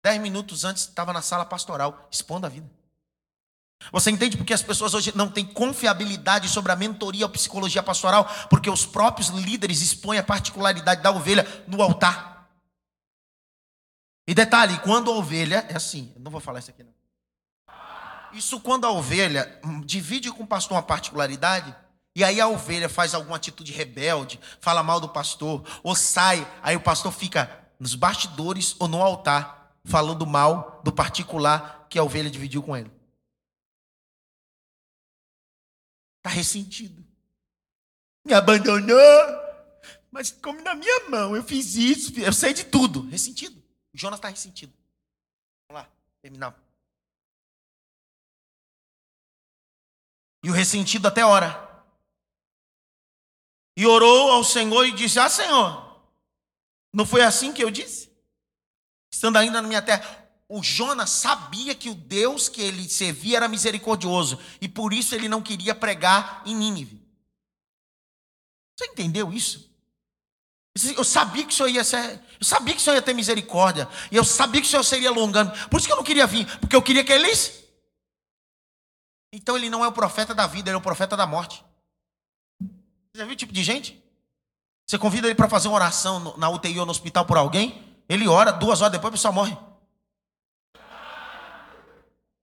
dez 0.01 0.21
minutos 0.21 0.65
antes 0.65 0.85
estava 0.85 1.13
na 1.13 1.21
sala 1.21 1.45
pastoral, 1.45 2.07
expondo 2.09 2.47
a 2.47 2.49
vida. 2.49 2.71
Você 3.91 4.13
entende 4.13 4.37
porque 4.37 4.55
as 4.55 4.63
pessoas 4.63 4.95
hoje 4.95 5.13
não 5.17 5.29
têm 5.29 5.45
confiabilidade 5.45 6.49
sobre 6.49 6.71
a 6.71 6.77
mentoria 6.77 7.27
ou 7.27 7.33
psicologia 7.33 7.83
pastoral? 7.83 8.31
Porque 8.49 8.71
os 8.71 8.87
próprios 8.87 9.27
líderes 9.31 9.83
expõem 9.83 10.21
a 10.21 10.23
particularidade 10.23 11.03
da 11.03 11.11
ovelha 11.11 11.45
no 11.67 11.83
altar. 11.83 12.49
E 14.25 14.35
detalhe, 14.35 14.79
quando 14.85 15.11
a 15.11 15.17
ovelha, 15.17 15.67
é 15.69 15.75
assim, 15.75 16.13
eu 16.15 16.23
não 16.23 16.31
vou 16.31 16.41
falar 16.41 16.61
isso 16.61 16.71
aqui 16.71 16.85
não. 16.85 16.95
Isso 18.33 18.61
quando 18.61 18.85
a 18.85 18.93
ovelha 18.93 19.61
divide 19.85 20.31
com 20.31 20.45
o 20.45 20.47
pastor 20.47 20.77
uma 20.77 20.83
particularidade, 20.83 21.75
e 22.17 22.25
aí 22.25 22.41
a 22.41 22.49
ovelha 22.49 22.89
faz 22.89 23.13
alguma 23.13 23.37
atitude 23.37 23.71
rebelde, 23.73 24.41
fala 24.59 24.83
mal 24.83 24.99
do 24.99 25.07
pastor, 25.07 25.63
ou 25.83 25.95
sai, 25.95 26.51
aí 26.63 26.75
o 26.75 26.81
pastor 26.81 27.13
fica 27.13 27.69
nos 27.79 27.95
bastidores 27.95 28.75
ou 28.79 28.89
no 28.89 29.03
altar, 29.03 29.79
falando 29.85 30.27
mal 30.27 30.81
do 30.83 30.91
particular 30.91 31.87
que 31.91 31.99
a 31.99 32.03
ovelha 32.03 32.31
dividiu 32.31 32.63
com 32.63 32.75
ele. 32.75 32.91
Está 36.17 36.31
ressentido. 36.31 37.05
Me 38.25 38.33
abandonou, 38.33 38.97
mas 40.11 40.31
como 40.31 40.63
na 40.63 40.75
minha 40.75 41.11
mão, 41.11 41.37
eu 41.37 41.45
fiz 41.45 41.75
isso, 41.75 42.19
eu 42.19 42.33
sei 42.33 42.55
de 42.55 42.65
tudo. 42.65 43.07
Ressentido. 43.11 43.63
O 43.93 43.99
Jonas 43.99 44.19
está 44.19 44.31
ressentido. 44.31 44.73
Vamos 45.69 45.83
lá, 45.83 45.93
terminar. 46.23 46.59
E 50.43 50.49
o 50.49 50.55
ressentido 50.55 51.09
até 51.09 51.23
ora. 51.23 51.66
E 53.77 53.87
orou 53.87 54.31
ao 54.31 54.43
Senhor 54.43 54.87
e 54.87 54.93
disse: 54.93 55.19
Ah, 55.19 55.29
Senhor, 55.29 56.01
não 56.93 57.05
foi 57.05 57.23
assim 57.23 57.53
que 57.53 57.63
eu 57.63 57.71
disse? 57.71 58.11
Estando 59.13 59.37
ainda 59.37 59.61
na 59.61 59.69
minha 59.69 59.83
terra. 59.83 60.25
O 60.49 60.63
Jonas 60.63 61.11
sabia 61.11 61.75
que 61.75 61.91
o 61.91 61.95
Deus 61.95 62.49
que 62.49 62.63
ele 62.63 62.89
servia 62.89 63.39
era 63.39 63.49
misericordioso. 63.49 64.39
E 64.61 64.69
por 64.69 64.93
isso 64.93 65.15
ele 65.15 65.29
não 65.29 65.43
queria 65.43 65.75
pregar 65.75 66.43
em 66.47 66.55
Nínive. 66.55 67.03
Você 68.77 68.87
entendeu 68.87 69.33
isso? 69.33 69.69
Eu 70.95 71.05
sabia 71.05 71.45
que 71.45 71.53
o 71.53 71.57
Senhor 71.57 71.71
ia 71.71 71.83
ser, 71.83 72.21
eu 72.39 72.45
sabia 72.45 72.75
que 72.75 72.81
o 72.81 72.85
Senhor 72.85 72.97
ia 72.97 73.03
ter 73.03 73.15
misericórdia. 73.15 73.89
E 74.11 74.17
eu 74.17 74.25
sabia 74.25 74.61
que 74.61 74.67
o 74.67 74.71
Senhor 74.71 74.85
seria 74.85 75.11
longando. 75.11 75.51
Por 75.69 75.79
isso 75.79 75.87
que 75.87 75.93
eu 75.93 75.97
não 75.97 76.05
queria 76.05 76.27
vir, 76.27 76.47
porque 76.59 76.77
eu 76.77 76.83
queria 76.83 77.03
que 77.03 77.13
eles. 77.13 77.65
Então 79.33 79.57
ele 79.57 79.71
não 79.71 79.85
é 79.85 79.89
o 79.89 79.93
profeta 79.93 80.35
da 80.35 80.47
vida, 80.47 80.69
ele 80.71 80.77
é 80.77 80.79
o 80.79 80.83
profeta 80.83 81.17
da 81.17 81.27
morte. 81.27 81.65
Já 83.17 83.25
viu 83.25 83.33
o 83.33 83.37
tipo 83.37 83.53
de 83.53 83.65
gente? 83.65 83.99
Você 84.87 84.99
convida 84.99 85.27
ele 85.27 85.35
para 85.35 85.49
fazer 85.49 85.69
uma 85.69 85.75
oração 85.75 86.35
na 86.37 86.51
UTI 86.51 86.79
ou 86.79 86.85
no 86.85 86.91
hospital 86.91 87.25
por 87.25 87.39
alguém, 87.39 87.83
ele 88.07 88.29
ora, 88.29 88.53
duas 88.53 88.83
horas 88.83 88.93
depois 88.93 89.09
a 89.09 89.17
pessoa 89.17 89.33
morre. 89.33 89.57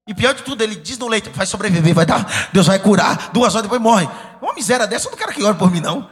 E 0.07 0.15
pior 0.15 0.33
de 0.33 0.41
tudo, 0.41 0.63
ele 0.63 0.75
diz 0.75 0.97
no 0.97 1.07
leito: 1.07 1.29
vai 1.31 1.45
sobreviver, 1.45 1.93
vai 1.93 2.07
dar, 2.07 2.49
Deus 2.51 2.65
vai 2.65 2.79
curar. 2.79 3.31
Duas 3.31 3.53
horas 3.53 3.63
depois 3.63 3.79
morre. 3.79 4.09
Uma 4.41 4.53
miséria 4.53 4.87
dessa, 4.87 5.07
eu 5.07 5.11
não 5.11 5.17
quero 5.17 5.31
que 5.31 5.43
ore 5.43 5.57
por 5.57 5.69
mim, 5.69 5.79
não. 5.79 6.09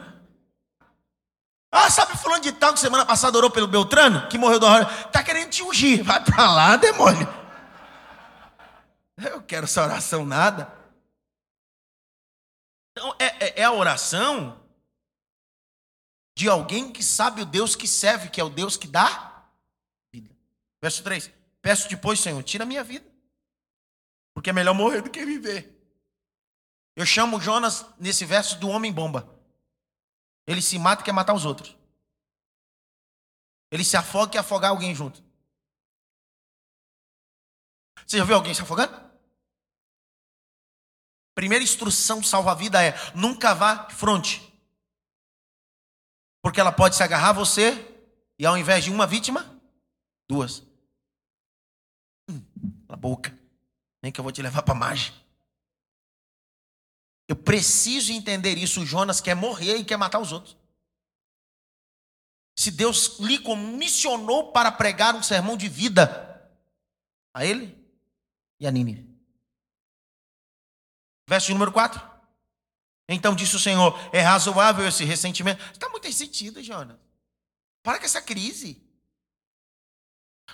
Ah, 1.70 1.90
sabe 1.90 2.16
fulano 2.16 2.42
de 2.42 2.52
tal 2.52 2.72
que 2.72 2.78
semana 2.78 3.04
passada 3.04 3.36
orou 3.36 3.50
pelo 3.50 3.66
Beltrano, 3.66 4.28
que 4.28 4.38
morreu 4.38 4.60
do 4.60 4.66
hora, 4.66 4.84
tá 4.84 5.24
querendo 5.24 5.50
te 5.50 5.62
ungir. 5.62 6.04
Vai 6.04 6.22
para 6.22 6.50
lá, 6.50 6.76
demônio. 6.76 7.28
Eu 9.18 9.42
quero 9.42 9.64
essa 9.64 9.82
oração 9.82 10.24
nada. 10.24 10.81
Então, 13.02 13.16
é, 13.18 13.60
é, 13.60 13.64
a 13.64 13.72
oração 13.72 14.64
de 16.36 16.48
alguém 16.48 16.92
que 16.92 17.02
sabe 17.02 17.42
o 17.42 17.44
Deus 17.44 17.74
que 17.74 17.88
serve, 17.88 18.30
que 18.30 18.40
é 18.40 18.44
o 18.44 18.48
Deus 18.48 18.76
que 18.76 18.86
dá 18.86 19.44
vida. 20.12 20.32
Verso 20.80 21.02
3. 21.02 21.28
Peço 21.60 21.88
depois, 21.88 22.20
Senhor, 22.20 22.40
tira 22.44 22.62
a 22.62 22.66
minha 22.66 22.84
vida. 22.84 23.04
Porque 24.32 24.50
é 24.50 24.52
melhor 24.52 24.72
morrer 24.72 25.02
do 25.02 25.10
que 25.10 25.26
viver. 25.26 25.76
Eu 26.94 27.04
chamo 27.04 27.40
Jonas 27.40 27.84
nesse 27.98 28.24
verso 28.24 28.60
do 28.60 28.68
homem 28.68 28.92
bomba. 28.92 29.28
Ele 30.46 30.62
se 30.62 30.78
mata 30.78 31.02
e 31.02 31.04
quer 31.04 31.12
matar 31.12 31.34
os 31.34 31.44
outros. 31.44 31.76
Ele 33.72 33.84
se 33.84 33.96
afoga 33.96 34.28
e 34.28 34.32
quer 34.34 34.38
afogar 34.38 34.70
alguém 34.70 34.94
junto. 34.94 35.20
Você 38.06 38.18
já 38.18 38.24
viu 38.24 38.36
alguém 38.36 38.54
se 38.54 38.62
afogando? 38.62 39.11
Primeira 41.34 41.64
instrução 41.64 42.22
salva-vida 42.22 42.82
é: 42.82 42.94
nunca 43.14 43.54
vá 43.54 43.86
de 43.86 43.94
frente. 43.94 44.52
Porque 46.42 46.60
ela 46.60 46.72
pode 46.72 46.96
se 46.96 47.02
agarrar 47.02 47.30
a 47.30 47.34
você 47.34 47.88
e 48.38 48.44
ao 48.44 48.58
invés 48.58 48.84
de 48.84 48.90
uma 48.90 49.06
vítima, 49.06 49.60
duas. 50.28 50.62
Hum, 52.28 52.42
na 52.88 52.96
boca. 52.96 53.36
Nem 54.02 54.10
que 54.10 54.18
eu 54.18 54.24
vou 54.24 54.32
te 54.32 54.42
levar 54.42 54.62
para 54.62 54.74
margem. 54.74 55.14
Eu 57.28 57.36
preciso 57.36 58.12
entender 58.12 58.58
isso. 58.58 58.82
O 58.82 58.86
Jonas 58.86 59.20
quer 59.20 59.36
morrer 59.36 59.76
e 59.76 59.84
quer 59.84 59.96
matar 59.96 60.18
os 60.18 60.32
outros. 60.32 60.56
Se 62.58 62.70
Deus 62.70 63.18
lhe 63.20 63.38
comissionou 63.38 64.52
para 64.52 64.70
pregar 64.72 65.14
um 65.14 65.22
sermão 65.22 65.56
de 65.56 65.68
vida 65.68 66.50
a 67.32 67.46
ele 67.46 67.78
e 68.60 68.66
a 68.66 68.70
Nínive. 68.70 69.11
Verso 71.32 71.50
número 71.50 71.72
4. 71.72 71.98
Então 73.08 73.34
disse 73.34 73.56
o 73.56 73.58
Senhor: 73.58 73.98
é 74.12 74.20
razoável 74.20 74.86
esse 74.86 75.02
ressentimento. 75.02 75.64
Está 75.72 75.88
muito 75.88 76.04
ressentido, 76.04 76.62
Jonas. 76.62 76.98
Para 77.82 77.98
com 77.98 78.04
essa 78.04 78.20
crise. 78.20 78.86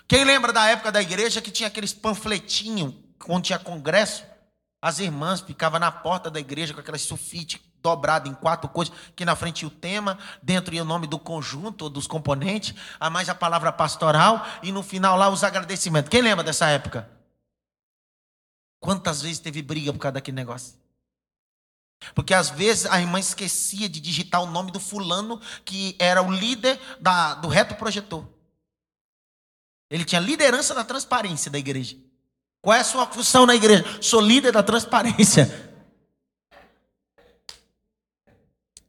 Quem 0.06 0.22
lembra 0.22 0.52
da 0.52 0.66
época 0.66 0.92
da 0.92 1.02
igreja 1.02 1.42
que 1.42 1.50
tinha 1.50 1.66
aqueles 1.66 1.92
panfletinhos, 1.92 2.94
quando 3.18 3.42
tinha 3.42 3.58
congresso? 3.58 4.24
As 4.80 5.00
irmãs 5.00 5.40
ficavam 5.40 5.80
na 5.80 5.90
porta 5.90 6.30
da 6.30 6.38
igreja 6.38 6.72
com 6.72 6.78
aquelas 6.78 7.02
sulfite 7.02 7.60
dobrado 7.82 8.28
em 8.28 8.34
quatro 8.34 8.68
coisas, 8.68 8.94
que 9.16 9.24
na 9.24 9.34
frente 9.34 9.62
ia 9.62 9.66
o 9.66 9.72
tema, 9.72 10.16
dentro 10.40 10.72
ia 10.72 10.82
o 10.82 10.86
nome 10.86 11.08
do 11.08 11.18
conjunto, 11.18 11.90
dos 11.90 12.06
componentes, 12.06 12.72
a 13.00 13.10
mais 13.10 13.28
a 13.28 13.34
palavra 13.34 13.72
pastoral, 13.72 14.46
e 14.62 14.70
no 14.70 14.84
final 14.84 15.16
lá 15.16 15.28
os 15.28 15.42
agradecimentos. 15.42 16.08
Quem 16.08 16.22
lembra 16.22 16.44
dessa 16.44 16.68
época? 16.68 17.17
Quantas 18.80 19.22
vezes 19.22 19.38
teve 19.38 19.62
briga 19.62 19.92
por 19.92 19.98
causa 19.98 20.14
daquele 20.14 20.36
negócio? 20.36 20.74
Porque 22.14 22.32
às 22.32 22.50
vezes 22.50 22.86
a 22.86 23.00
irmã 23.00 23.18
esquecia 23.18 23.88
de 23.88 24.00
digitar 24.00 24.42
o 24.42 24.46
nome 24.46 24.70
do 24.70 24.78
fulano 24.78 25.40
que 25.64 25.96
era 25.98 26.22
o 26.22 26.30
líder 26.30 26.78
da, 27.00 27.34
do 27.34 27.48
reto 27.48 27.74
projetor. 27.74 28.26
Ele 29.90 30.04
tinha 30.04 30.20
liderança 30.20 30.74
da 30.74 30.84
transparência 30.84 31.50
da 31.50 31.58
igreja. 31.58 31.96
Qual 32.60 32.76
é 32.76 32.80
a 32.80 32.84
sua 32.84 33.06
função 33.06 33.46
na 33.46 33.54
igreja? 33.54 33.84
Sou 34.00 34.20
líder 34.20 34.52
da 34.52 34.62
transparência. 34.62 35.68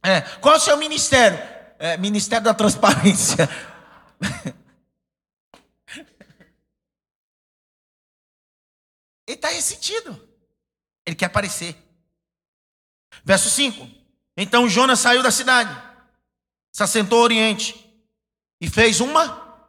É, 0.02 0.20
qual 0.40 0.54
é 0.54 0.58
o 0.58 0.60
seu 0.60 0.76
ministério? 0.76 1.38
É, 1.78 1.96
ministério 1.96 2.44
da 2.44 2.54
transparência. 2.54 3.48
Ele 9.30 9.36
está 9.36 9.48
ressentido. 9.48 10.28
Ele 11.06 11.14
quer 11.14 11.26
aparecer. 11.26 11.76
Verso 13.24 13.48
5. 13.48 13.88
Então 14.36 14.68
Jonas 14.68 14.98
saiu 14.98 15.22
da 15.22 15.30
cidade, 15.30 15.70
se 16.72 16.82
assentou 16.82 17.18
ao 17.18 17.24
oriente 17.24 17.76
e 18.60 18.68
fez 18.68 19.00
uma. 19.00 19.68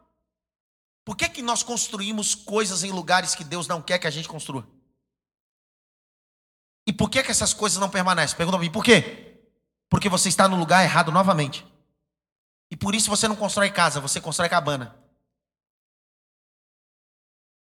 Por 1.04 1.16
que, 1.16 1.28
que 1.28 1.42
nós 1.42 1.62
construímos 1.62 2.34
coisas 2.34 2.82
em 2.82 2.90
lugares 2.90 3.36
que 3.36 3.44
Deus 3.44 3.68
não 3.68 3.80
quer 3.80 3.98
que 3.98 4.06
a 4.06 4.10
gente 4.10 4.28
construa? 4.28 4.66
E 6.84 6.92
por 6.92 7.08
que, 7.08 7.22
que 7.22 7.30
essas 7.30 7.54
coisas 7.54 7.78
não 7.78 7.88
permanecem? 7.88 8.36
Pergunta 8.36 8.58
para 8.58 8.66
mim, 8.66 8.72
por 8.72 8.84
quê? 8.84 9.44
Porque 9.88 10.08
você 10.08 10.28
está 10.28 10.48
no 10.48 10.56
lugar 10.56 10.82
errado 10.82 11.12
novamente. 11.12 11.64
E 12.68 12.76
por 12.76 12.94
isso 12.94 13.08
você 13.08 13.28
não 13.28 13.36
constrói 13.36 13.70
casa, 13.70 14.00
você 14.00 14.20
constrói 14.20 14.48
cabana. 14.48 15.01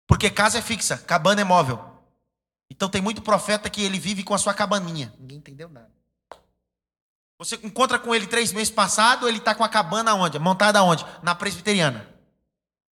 Porque 0.07 0.29
casa 0.29 0.59
é 0.59 0.61
fixa, 0.61 0.97
cabana 0.97 1.41
é 1.41 1.43
móvel. 1.43 1.83
Então 2.69 2.89
tem 2.89 3.01
muito 3.01 3.21
profeta 3.21 3.69
que 3.69 3.83
ele 3.83 3.99
vive 3.99 4.23
com 4.23 4.33
a 4.33 4.37
sua 4.37 4.53
cabaninha. 4.53 5.13
Ninguém 5.19 5.37
entendeu 5.37 5.69
nada. 5.69 5.89
Você 7.37 7.59
encontra 7.63 7.99
com 7.99 8.15
ele 8.15 8.27
três 8.27 8.53
meses 8.53 8.69
passado, 8.69 9.27
ele 9.27 9.37
está 9.37 9.53
com 9.53 9.63
a 9.63 9.69
cabana 9.69 10.13
onde? 10.13 10.39
Montada 10.39 10.81
onde? 10.83 11.05
Na 11.21 11.35
presbiteriana. 11.35 12.07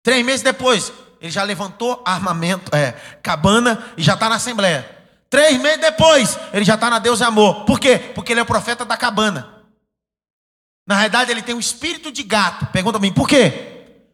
Três 0.03 0.25
meses 0.25 0.41
depois, 0.41 0.91
ele 1.21 1.31
já 1.31 1.43
levantou 1.43 2.03
armamento, 2.05 2.75
é, 2.75 2.91
cabana 3.21 3.93
e 3.95 4.03
já 4.03 4.15
está 4.15 4.27
na 4.27 4.35
Assembleia. 4.35 4.85
Três 5.29 5.59
meses 5.59 5.79
depois, 5.79 6.37
ele 6.51 6.65
já 6.65 6.75
está 6.75 6.89
na 6.89 6.99
Deus 6.99 7.21
e 7.21 7.23
Amor. 7.23 7.63
Por 7.65 7.79
quê? 7.79 7.97
Porque 7.97 8.33
ele 8.33 8.41
é 8.41 8.43
o 8.43 8.45
profeta 8.45 8.83
da 8.83 8.97
cabana. 8.97 9.63
Na 10.85 10.95
realidade, 10.95 11.31
ele 11.31 11.41
tem 11.41 11.55
um 11.55 11.59
espírito 11.59 12.11
de 12.11 12.21
gato. 12.23 12.65
Pergunta 12.67 12.97
a 12.97 13.01
mim, 13.01 13.13
por 13.13 13.27
quê? 13.27 13.72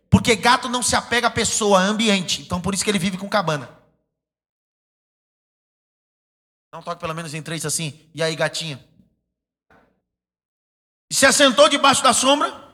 Porque 0.09 0.35
gato 0.35 0.67
não 0.67 0.81
se 0.81 0.95
apega 0.95 1.27
à 1.27 1.31
pessoa, 1.31 1.79
a 1.79 1.83
ambiente. 1.83 2.41
Então, 2.41 2.59
por 2.59 2.73
isso 2.73 2.83
que 2.83 2.89
ele 2.89 2.99
vive 2.99 3.17
com 3.17 3.29
cabana. 3.29 3.69
Não 6.73 6.81
toque 6.81 6.99
pelo 6.99 7.13
menos 7.13 7.33
em 7.33 7.41
três 7.41 7.65
assim. 7.65 8.09
E 8.13 8.21
aí, 8.21 8.35
gatinha? 8.35 8.83
E 11.09 11.13
se 11.13 11.25
assentou 11.25 11.67
debaixo 11.67 12.03
da 12.03 12.13
sombra, 12.13 12.69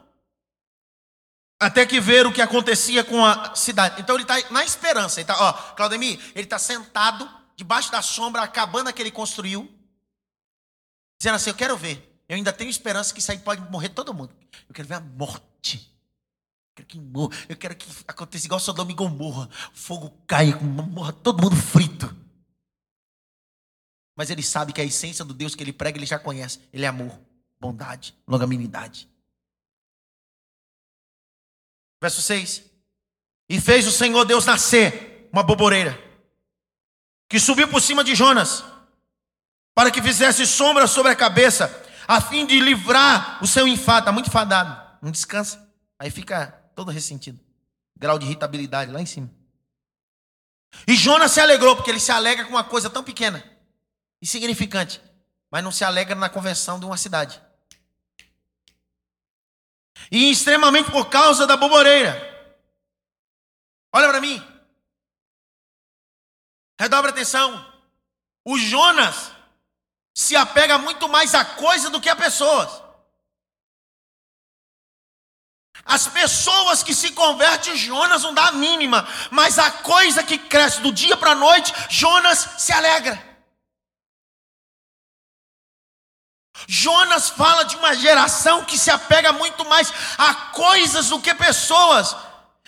até 1.59 1.85
que 1.85 1.99
ver 1.99 2.27
o 2.27 2.33
que 2.33 2.41
acontecia 2.41 3.03
com 3.03 3.25
a 3.25 3.55
cidade. 3.55 4.01
Então 4.01 4.15
ele 4.15 4.23
está 4.23 4.51
na 4.51 4.63
esperança. 4.63 5.19
Ele 5.19 5.27
tá, 5.27 5.35
ó, 5.39 5.53
Claudemir, 5.75 6.19
ele 6.35 6.43
está 6.43 6.59
sentado 6.59 7.29
debaixo 7.55 7.91
da 7.91 8.01
sombra, 8.01 8.41
a 8.41 8.47
cabana 8.47 8.91
que 8.91 9.01
ele 9.01 9.11
construiu, 9.11 9.73
dizendo 11.17 11.35
assim: 11.35 11.49
Eu 11.49 11.55
quero 11.55 11.77
ver. 11.77 12.11
Eu 12.27 12.35
ainda 12.35 12.51
tenho 12.51 12.69
esperança 12.69 13.13
que 13.13 13.19
isso 13.19 13.31
aí 13.31 13.37
pode 13.37 13.61
morrer 13.71 13.89
todo 13.89 14.13
mundo. 14.13 14.35
Eu 14.67 14.73
quero 14.73 14.87
ver 14.87 14.95
a 14.95 14.99
morte. 14.99 15.94
Quero 16.75 16.87
que 16.87 16.99
morra. 16.99 17.33
Eu 17.47 17.55
quero 17.55 17.75
que 17.75 17.87
aconteça 18.05 18.45
igual 18.45 18.59
Sodoma 18.59 18.91
e 18.91 18.93
Gomorra. 18.93 19.49
Fogo 19.73 20.11
caia, 20.27 20.57
morra 20.57 21.13
todo 21.13 21.41
mundo 21.41 21.55
frito. 21.55 22.13
Mas 24.15 24.29
ele 24.29 24.43
sabe 24.43 24.73
que 24.73 24.81
a 24.81 24.83
essência 24.83 25.23
do 25.23 25.33
Deus 25.33 25.55
que 25.55 25.63
ele 25.63 25.71
prega, 25.71 25.97
ele 25.97 26.05
já 26.05 26.19
conhece. 26.19 26.59
Ele 26.73 26.85
é 26.85 26.87
amor, 26.87 27.17
bondade, 27.59 28.13
longanimidade. 28.27 29.09
Verso 32.01 32.21
6. 32.21 32.63
E 33.49 33.59
fez 33.61 33.87
o 33.87 33.91
Senhor 33.91 34.25
Deus 34.25 34.45
nascer 34.45 35.29
uma 35.31 35.43
boboreira, 35.43 36.01
que 37.29 37.39
subiu 37.39 37.67
por 37.67 37.81
cima 37.81 38.03
de 38.03 38.15
Jonas, 38.15 38.63
para 39.73 39.91
que 39.91 40.01
fizesse 40.01 40.45
sombra 40.47 40.87
sobre 40.87 41.11
a 41.11 41.15
cabeça, 41.15 41.83
a 42.07 42.19
fim 42.21 42.45
de 42.45 42.59
livrar 42.59 43.43
o 43.43 43.47
seu 43.47 43.67
enfado. 43.67 43.99
Está 43.99 44.11
muito 44.11 44.27
enfadado, 44.27 44.99
não 45.01 45.11
descansa. 45.11 45.69
Aí 45.99 46.09
fica 46.09 46.64
todo 46.75 46.91
ressentido. 46.91 47.39
Grau 47.95 48.19
de 48.19 48.25
irritabilidade 48.25 48.91
lá 48.91 49.01
em 49.01 49.05
cima. 49.05 49.29
E 50.87 50.95
Jonas 50.95 51.31
se 51.31 51.39
alegrou, 51.39 51.75
porque 51.75 51.89
ele 51.89 51.99
se 51.99 52.11
alegra 52.11 52.43
com 52.43 52.51
uma 52.51 52.63
coisa 52.63 52.89
tão 52.89 53.03
pequena 53.03 53.43
insignificante, 54.21 55.01
mas 55.51 55.63
não 55.63 55.71
se 55.71 55.83
alegra 55.83 56.15
na 56.15 56.29
conversão 56.29 56.79
de 56.79 56.85
uma 56.85 56.97
cidade. 56.97 57.41
E 60.11 60.31
extremamente 60.31 60.91
por 60.91 61.09
causa 61.09 61.47
da 61.47 61.55
boboreira. 61.55 62.13
Olha 63.93 64.09
para 64.09 64.19
mim. 64.19 64.43
Redobre 66.79 67.11
atenção. 67.11 67.73
O 68.43 68.57
Jonas 68.57 69.31
se 70.13 70.35
apega 70.35 70.77
muito 70.77 71.07
mais 71.07 71.33
a 71.33 71.45
coisa 71.45 71.89
do 71.89 72.01
que 72.01 72.09
a 72.09 72.15
pessoas. 72.15 72.84
As 75.83 76.07
pessoas 76.07 76.81
que 76.81 76.95
se 76.95 77.11
convertem, 77.11 77.75
Jonas 77.75 78.23
não 78.23 78.33
dá 78.33 78.47
a 78.47 78.51
mínima, 78.53 79.07
mas 79.29 79.59
a 79.59 79.69
coisa 79.69 80.23
que 80.23 80.37
cresce 80.37 80.81
do 80.81 80.91
dia 80.91 81.17
para 81.17 81.31
a 81.31 81.35
noite, 81.35 81.73
Jonas 81.89 82.49
se 82.57 82.71
alegra. 82.71 83.35
Jonas 86.67 87.29
fala 87.29 87.65
de 87.65 87.75
uma 87.75 87.93
geração 87.93 88.63
que 88.63 88.77
se 88.77 88.89
apega 88.89 89.33
muito 89.33 89.65
mais 89.65 89.91
a 90.17 90.33
coisas 90.33 91.09
do 91.09 91.19
que 91.19 91.33
pessoas. 91.35 92.15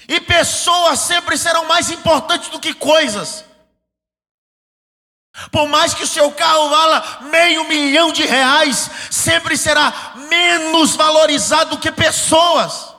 E 0.08 0.20
pessoas 0.20 1.00
sempre 1.00 1.38
serão 1.38 1.66
mais 1.66 1.90
importantes 1.90 2.50
do 2.50 2.60
que 2.60 2.74
coisas. 2.74 3.44
Por 5.52 5.68
mais 5.68 5.94
que 5.94 6.04
o 6.04 6.08
seu 6.08 6.32
carro 6.32 6.70
vala 6.70 7.20
meio 7.22 7.68
milhão 7.68 8.12
de 8.12 8.26
reais, 8.26 8.90
sempre 9.12 9.58
será 9.58 10.14
menos 10.30 10.96
valorizado 10.96 11.72
do 11.72 11.78
que 11.80 11.92
pessoas. 11.92 12.97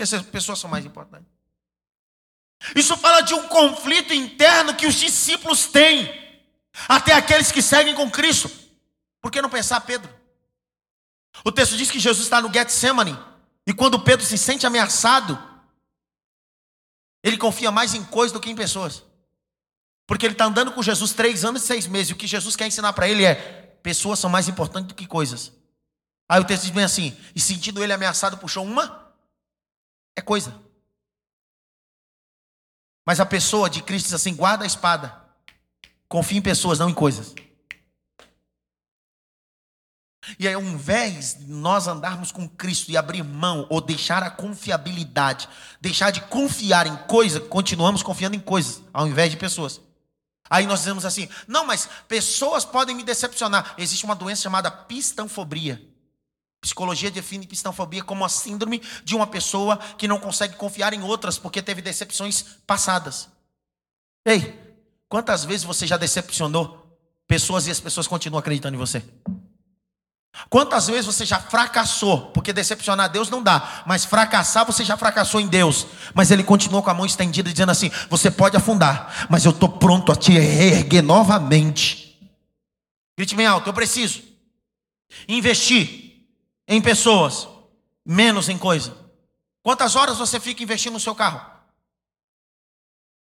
Porque 0.00 0.14
essas 0.14 0.26
pessoas 0.26 0.58
são 0.58 0.70
mais 0.70 0.86
importantes. 0.86 1.28
Isso 2.74 2.96
fala 2.96 3.20
de 3.20 3.34
um 3.34 3.48
conflito 3.48 4.14
interno 4.14 4.74
que 4.74 4.86
os 4.86 4.94
discípulos 4.94 5.66
têm, 5.66 6.10
até 6.88 7.12
aqueles 7.12 7.52
que 7.52 7.60
seguem 7.60 7.94
com 7.94 8.10
Cristo. 8.10 8.50
Por 9.20 9.30
que 9.30 9.42
não 9.42 9.50
pensar 9.50 9.78
Pedro? 9.82 10.10
O 11.44 11.52
texto 11.52 11.76
diz 11.76 11.90
que 11.90 11.98
Jesus 11.98 12.24
está 12.24 12.40
no 12.40 12.50
Getsemane, 12.50 13.18
e 13.66 13.74
quando 13.74 14.00
Pedro 14.00 14.24
se 14.24 14.38
sente 14.38 14.66
ameaçado, 14.66 15.38
ele 17.22 17.36
confia 17.36 17.70
mais 17.70 17.92
em 17.92 18.02
coisas 18.02 18.32
do 18.32 18.40
que 18.40 18.48
em 18.48 18.56
pessoas. 18.56 19.02
Porque 20.06 20.24
ele 20.24 20.32
está 20.32 20.46
andando 20.46 20.72
com 20.72 20.82
Jesus 20.82 21.12
três 21.12 21.44
anos 21.44 21.62
e 21.62 21.66
seis 21.66 21.86
meses. 21.86 22.08
E 22.08 22.12
o 22.14 22.16
que 22.16 22.26
Jesus 22.26 22.56
quer 22.56 22.66
ensinar 22.66 22.94
para 22.94 23.06
ele 23.06 23.22
é: 23.22 23.34
pessoas 23.82 24.18
são 24.18 24.30
mais 24.30 24.48
importantes 24.48 24.88
do 24.88 24.94
que 24.94 25.06
coisas. 25.06 25.52
Aí 26.26 26.40
o 26.40 26.44
texto 26.44 26.62
diz 26.62 26.70
bem 26.70 26.84
assim: 26.84 27.14
e 27.34 27.40
sentindo 27.40 27.84
ele 27.84 27.92
ameaçado, 27.92 28.38
puxou 28.38 28.64
uma, 28.64 28.99
é 30.20 30.22
coisa. 30.22 30.54
Mas 33.06 33.18
a 33.18 33.26
pessoa 33.26 33.68
de 33.68 33.82
Cristo 33.82 34.06
diz 34.06 34.14
assim: 34.14 34.34
guarda 34.34 34.64
a 34.64 34.66
espada. 34.66 35.20
Confia 36.08 36.38
em 36.38 36.42
pessoas, 36.42 36.78
não 36.78 36.90
em 36.90 36.94
coisas. 36.94 37.34
E 40.38 40.46
aí, 40.46 40.54
ao 40.54 40.62
invés 40.62 41.34
de 41.34 41.46
nós 41.46 41.88
andarmos 41.88 42.30
com 42.30 42.48
Cristo 42.48 42.90
e 42.90 42.96
abrir 42.96 43.24
mão, 43.24 43.66
ou 43.68 43.80
deixar 43.80 44.22
a 44.22 44.30
confiabilidade, 44.30 45.48
deixar 45.80 46.10
de 46.10 46.20
confiar 46.22 46.86
em 46.86 46.96
coisas, 47.08 47.42
continuamos 47.48 48.02
confiando 48.02 48.36
em 48.36 48.40
coisas, 48.40 48.82
ao 48.92 49.08
invés 49.08 49.30
de 49.30 49.36
pessoas. 49.36 49.80
Aí 50.48 50.66
nós 50.66 50.80
dizemos 50.80 51.04
assim: 51.04 51.28
não, 51.48 51.64
mas 51.64 51.88
pessoas 52.06 52.64
podem 52.64 52.94
me 52.94 53.02
decepcionar. 53.02 53.74
Existe 53.78 54.04
uma 54.04 54.14
doença 54.14 54.42
chamada 54.42 54.70
pistanfobia. 54.70 55.89
Psicologia 56.60 57.10
define 57.10 57.46
pistanfobia 57.46 58.04
como 58.04 58.24
a 58.24 58.28
síndrome 58.28 58.82
de 59.02 59.16
uma 59.16 59.26
pessoa 59.26 59.78
que 59.96 60.06
não 60.06 60.20
consegue 60.20 60.56
confiar 60.56 60.92
em 60.92 61.02
outras 61.02 61.38
porque 61.38 61.62
teve 61.62 61.80
decepções 61.80 62.44
passadas. 62.66 63.28
Ei, 64.26 64.58
quantas 65.08 65.44
vezes 65.44 65.64
você 65.64 65.86
já 65.86 65.96
decepcionou 65.96 66.98
pessoas 67.26 67.66
e 67.66 67.70
as 67.70 67.80
pessoas 67.80 68.06
continuam 68.06 68.40
acreditando 68.40 68.76
em 68.76 68.78
você? 68.78 69.02
Quantas 70.48 70.86
vezes 70.86 71.06
você 71.06 71.24
já 71.24 71.40
fracassou? 71.40 72.30
Porque 72.32 72.52
decepcionar 72.52 73.10
Deus 73.10 73.30
não 73.30 73.42
dá, 73.42 73.82
mas 73.86 74.04
fracassar 74.04 74.64
você 74.64 74.84
já 74.84 74.96
fracassou 74.96 75.40
em 75.40 75.48
Deus. 75.48 75.86
Mas 76.14 76.30
Ele 76.30 76.44
continuou 76.44 76.82
com 76.82 76.90
a 76.90 76.94
mão 76.94 77.06
estendida, 77.06 77.50
dizendo 77.50 77.72
assim: 77.72 77.90
Você 78.08 78.30
pode 78.30 78.56
afundar, 78.56 79.26
mas 79.28 79.44
eu 79.44 79.50
estou 79.50 79.68
pronto 79.68 80.12
a 80.12 80.16
te 80.16 80.32
reerguer 80.32 81.02
novamente. 81.02 82.18
Grite 83.18 83.34
bem 83.34 83.46
alto: 83.46 83.68
Eu 83.68 83.74
preciso 83.74 84.22
investir 85.28 86.09
em 86.70 86.80
pessoas, 86.80 87.48
menos 88.06 88.48
em 88.48 88.56
coisa. 88.56 88.96
Quantas 89.60 89.96
horas 89.96 90.16
você 90.16 90.38
fica 90.38 90.62
investindo 90.62 90.92
no 90.92 91.00
seu 91.00 91.16
carro? 91.16 91.44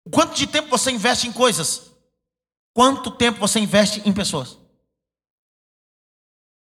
Quanto 0.09 0.33
de 0.33 0.47
tempo 0.47 0.69
você 0.69 0.91
investe 0.91 1.27
em 1.27 1.33
coisas? 1.33 1.91
Quanto 2.73 3.11
tempo 3.11 3.39
você 3.39 3.59
investe 3.59 4.01
em 4.05 4.13
pessoas? 4.13 4.57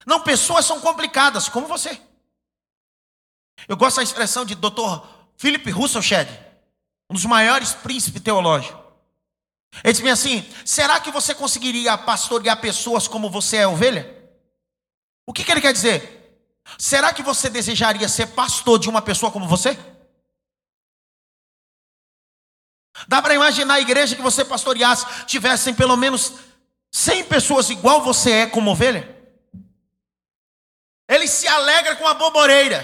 Não, 0.07 0.21
pessoas 0.21 0.65
são 0.65 0.81
complicadas, 0.81 1.47
como 1.47 1.67
você. 1.67 2.01
Eu 3.67 3.77
gosto 3.77 3.97
da 3.97 4.03
expressão 4.03 4.43
de 4.43 4.55
Dr. 4.55 5.05
Philip 5.37 5.69
Russell 5.69 6.01
Shedd, 6.01 6.29
um 7.07 7.13
dos 7.13 7.25
maiores 7.25 7.73
príncipes 7.73 8.23
teológicos. 8.23 8.81
Ele 9.83 9.93
diz 9.93 10.05
assim: 10.07 10.43
será 10.65 10.99
que 10.99 11.11
você 11.11 11.35
conseguiria 11.35 11.95
pastorear 11.95 12.59
pessoas 12.59 13.07
como 13.07 13.29
você 13.29 13.57
é 13.57 13.67
ovelha? 13.67 14.17
O 15.27 15.31
que, 15.31 15.43
que 15.43 15.51
ele 15.51 15.61
quer 15.61 15.73
dizer? 15.73 16.20
Será 16.77 17.13
que 17.13 17.23
você 17.23 17.49
desejaria 17.49 18.07
ser 18.07 18.27
pastor 18.27 18.79
de 18.79 18.89
uma 18.89 19.01
pessoa 19.01 19.31
como 19.31 19.47
você? 19.47 19.77
Dá 23.07 23.21
para 23.21 23.33
imaginar 23.33 23.75
a 23.75 23.79
igreja 23.79 24.15
que 24.15 24.21
você 24.21 24.43
pastoreasse 24.45 25.25
tivessem 25.25 25.73
pelo 25.73 25.95
menos 25.95 26.33
100 26.91 27.25
pessoas 27.25 27.69
igual 27.69 28.01
você 28.01 28.31
é 28.31 28.47
como 28.47 28.71
ovelha? 28.71 29.17
Ele 31.07 31.27
se 31.27 31.47
alegra 31.47 31.95
com 31.95 32.07
a 32.07 32.13
boboreira, 32.13 32.79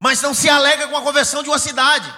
mas 0.00 0.20
não 0.20 0.34
se 0.34 0.48
alegra 0.48 0.88
com 0.88 0.96
a 0.96 1.02
conversão 1.02 1.42
de 1.42 1.48
uma 1.48 1.58
cidade. 1.58 2.12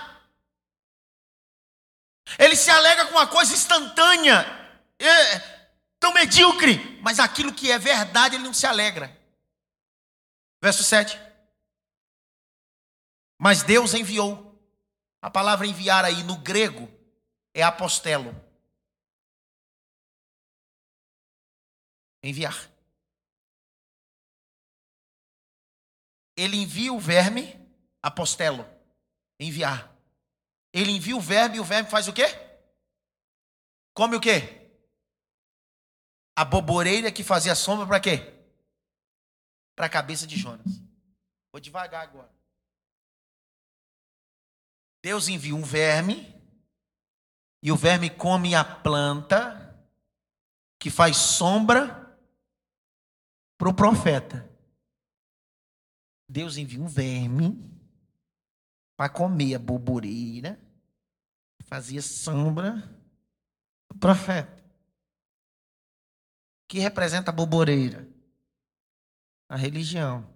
Ele 2.38 2.56
se 2.56 2.70
alegra 2.70 3.06
com 3.06 3.12
uma 3.12 3.26
coisa 3.26 3.52
instantânea, 3.52 4.46
é, 4.98 5.38
tão 5.98 6.12
medíocre, 6.12 6.98
mas 7.02 7.18
aquilo 7.18 7.52
que 7.52 7.70
é 7.70 7.78
verdade 7.78 8.36
ele 8.36 8.44
não 8.44 8.54
se 8.54 8.66
alegra. 8.66 9.19
Verso 10.60 10.84
7. 10.84 11.18
Mas 13.38 13.62
Deus 13.62 13.94
enviou. 13.94 14.48
A 15.22 15.30
palavra 15.30 15.66
enviar 15.66 16.04
aí 16.04 16.22
no 16.22 16.36
grego 16.36 16.88
é 17.54 17.62
apostelo. 17.62 18.34
Enviar. 22.22 22.70
ele 26.42 26.56
envia 26.56 26.90
o 26.90 26.98
verme, 26.98 27.54
apostelo, 28.02 28.66
enviar. 29.38 29.94
Ele 30.72 30.90
envia 30.90 31.14
o 31.14 31.20
verme 31.20 31.56
e 31.56 31.60
o 31.60 31.64
verme 31.64 31.90
faz 31.90 32.08
o 32.08 32.14
quê? 32.14 32.24
Come 33.92 34.16
o 34.16 34.20
quê? 34.20 34.72
A 36.34 36.42
boboreira 36.42 37.12
que 37.12 37.22
fazia 37.22 37.54
sombra 37.54 37.86
para 37.86 38.00
quê? 38.00 38.39
Para 39.80 39.86
a 39.86 39.88
cabeça 39.88 40.26
de 40.26 40.36
Jonas. 40.36 40.82
Vou 41.50 41.58
devagar 41.58 42.02
agora. 42.02 42.30
Deus 45.02 45.26
envia 45.26 45.56
um 45.56 45.62
verme 45.62 46.38
e 47.62 47.72
o 47.72 47.76
verme 47.76 48.10
come 48.10 48.54
a 48.54 48.62
planta 48.62 49.82
que 50.78 50.90
faz 50.90 51.16
sombra 51.16 52.14
para 53.56 53.70
o 53.70 53.74
profeta. 53.74 54.46
Deus 56.28 56.58
envia 56.58 56.82
um 56.82 56.86
verme 56.86 57.66
para 58.98 59.08
comer 59.08 59.54
a 59.54 59.58
boboreira, 59.58 60.60
fazia 61.64 62.02
sombra 62.02 62.86
do 63.90 63.98
profeta. 63.98 64.62
que 66.68 66.80
representa 66.80 67.30
a 67.30 67.34
boboreira? 67.34 68.19
A 69.50 69.56
religião. 69.56 70.26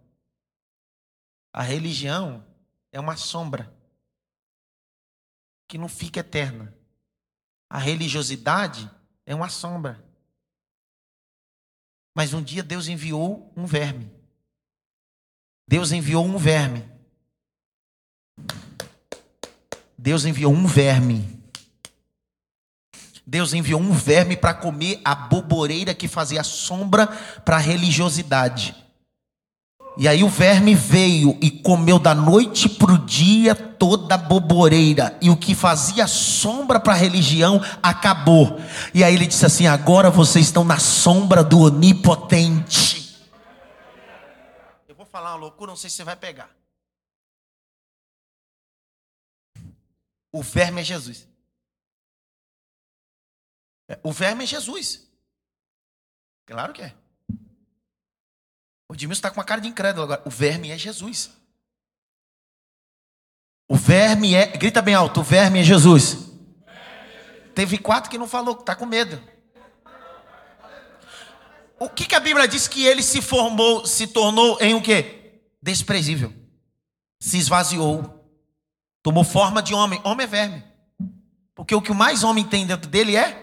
A 1.50 1.62
religião 1.62 2.44
é 2.92 3.00
uma 3.00 3.16
sombra 3.16 3.72
que 5.66 5.79
não 5.79 5.88
fica 5.88 6.20
eterna. 6.20 6.77
A 7.70 7.79
religiosidade 7.79 8.90
é 9.24 9.35
uma 9.35 9.48
sombra. 9.48 10.05
Mas 12.14 12.35
um 12.35 12.42
dia 12.42 12.62
Deus 12.62 12.88
enviou 12.88 13.50
um 13.57 13.64
verme 13.64 14.14
Deus 15.66 15.92
enviou 15.92 16.24
um 16.24 16.37
verme. 16.37 16.85
Deus 19.96 20.24
enviou 20.27 20.53
um 20.53 20.66
verme. 20.66 21.42
Deus 23.27 23.55
enviou 23.55 23.81
um 23.81 23.92
verme 23.92 24.37
para 24.37 24.53
comer 24.53 25.00
a 25.03 25.14
boboreira 25.14 25.94
que 25.94 26.07
fazia 26.07 26.44
sombra 26.44 27.07
para 27.07 27.57
a 27.57 27.61
religiosidade. 27.61 28.84
E 29.96 30.09
aí 30.09 30.24
o 30.24 30.28
verme 30.28 30.74
veio 30.74 31.38
e 31.40 31.50
comeu 31.50 31.98
da 31.98 32.14
noite 32.14 32.68
para 32.68 32.92
o 32.92 32.98
dia 32.98 33.54
toda 33.54 34.16
a 34.16 34.18
boboreira. 34.18 35.16
E 35.20 35.30
o 35.30 35.37
que 35.37 35.54
fazia 35.54 36.07
sombra 36.07 36.80
para 36.80 36.94
a 36.94 36.96
religião 36.96 37.60
acabou. 37.83 38.58
E 38.92 39.04
aí 39.04 39.14
ele 39.14 39.27
disse 39.27 39.46
assim: 39.46 39.66
agora 39.66 40.10
vocês 40.10 40.46
estão 40.46 40.64
na 40.64 40.79
sombra 40.79 41.44
do 41.44 41.60
onipotente 41.60 43.04
falar 45.14 45.31
uma 45.31 45.37
loucura, 45.37 45.71
não 45.71 45.77
sei 45.77 45.88
se 45.88 45.94
você 45.94 46.02
vai 46.02 46.16
pegar. 46.16 46.52
O 50.33 50.42
verme 50.42 50.81
é 50.81 50.85
Jesus. 50.85 51.29
É, 53.87 54.00
o 54.02 54.12
verme 54.12 54.42
é 54.42 54.46
Jesus. 54.48 55.08
Claro 56.44 56.73
que 56.73 56.83
é. 56.83 56.96
O 58.95 58.97
Edmilson 58.97 59.19
está 59.19 59.29
com 59.29 59.40
uma 59.40 59.45
cara 59.45 59.61
de 59.61 59.67
incrédulo 59.67 60.05
agora. 60.05 60.23
O 60.25 60.31
verme 60.31 60.71
é 60.71 60.79
Jesus. 60.79 61.33
O 63.69 63.75
verme 63.75 64.37
é. 64.37 64.47
Grita 64.47 64.81
bem 64.81 64.95
alto: 64.95 65.19
o 65.19 65.25
verme 65.25 65.59
é 65.59 65.65
Jesus. 65.65 66.29
Teve 67.57 67.77
quatro 67.77 68.09
que 68.09 68.17
não 68.17 68.29
falou, 68.29 68.55
está 68.55 68.77
com 68.77 68.87
medo. 68.87 69.21
O 71.77 71.88
que, 71.88 72.07
que 72.07 72.15
a 72.15 72.21
Bíblia 72.21 72.47
diz 72.47 72.69
que 72.69 72.87
ele 72.87 73.03
se 73.03 73.21
formou, 73.21 73.85
se 73.85 74.07
tornou 74.07 74.59
em 74.61 74.75
o 74.75 74.81
quê? 74.81 75.40
Desprezível. 75.61 76.33
Se 77.19 77.37
esvaziou. 77.37 78.25
Tomou 79.03 79.25
forma 79.25 79.61
de 79.61 79.75
homem. 79.75 80.01
Homem 80.05 80.23
é 80.23 80.29
verme. 80.29 80.65
Porque 81.53 81.75
o 81.75 81.83
que 81.83 81.92
mais 81.92 82.23
homem 82.23 82.45
tem 82.45 82.65
dentro 82.65 82.88
dele 82.88 83.17
é 83.17 83.40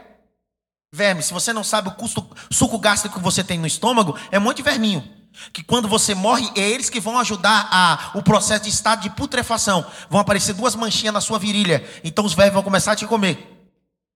Verme, 0.94 1.24
se 1.24 1.32
você 1.32 1.54
não 1.54 1.64
sabe 1.64 1.88
o 1.88 1.94
custo, 1.94 2.36
suco 2.52 2.78
gástrico 2.78 3.18
que 3.18 3.24
você 3.24 3.46
tem 3.46 3.58
no 3.58 3.66
estômago, 3.66 4.20
é 4.30 4.38
um 4.38 4.42
monte 4.42 4.58
de 4.58 4.64
verminho. 4.64 5.21
Que 5.54 5.64
quando 5.64 5.88
você 5.88 6.14
morre, 6.14 6.50
é 6.56 6.70
eles 6.70 6.90
que 6.90 7.00
vão 7.00 7.18
ajudar 7.20 7.68
a, 7.72 8.12
o 8.16 8.22
processo 8.22 8.64
de 8.66 8.70
estado 8.70 9.02
de 9.02 9.10
putrefação. 9.10 9.86
Vão 10.10 10.20
aparecer 10.20 10.54
duas 10.54 10.76
manchinhas 10.76 11.14
na 11.14 11.22
sua 11.22 11.40
virilha. 11.40 11.84
Então 12.04 12.26
os 12.26 12.34
vermes 12.34 12.54
vão 12.54 12.64
começar 12.64 12.92
a 12.92 12.96
te 12.96 13.06
comer. 13.06 13.48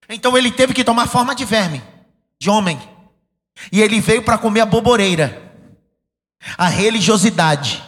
Então 0.10 0.38
ele 0.38 0.52
teve 0.52 0.74
que 0.74 0.84
tomar 0.84 1.08
forma 1.08 1.34
de 1.34 1.46
verme, 1.46 1.82
de 2.40 2.50
homem. 2.50 2.80
E 3.72 3.82
ele 3.82 4.00
veio 4.00 4.24
para 4.24 4.38
comer 4.38 4.62
a 4.62 4.66
boboreira, 4.66 5.54
a 6.58 6.68
religiosidade. 6.68 7.84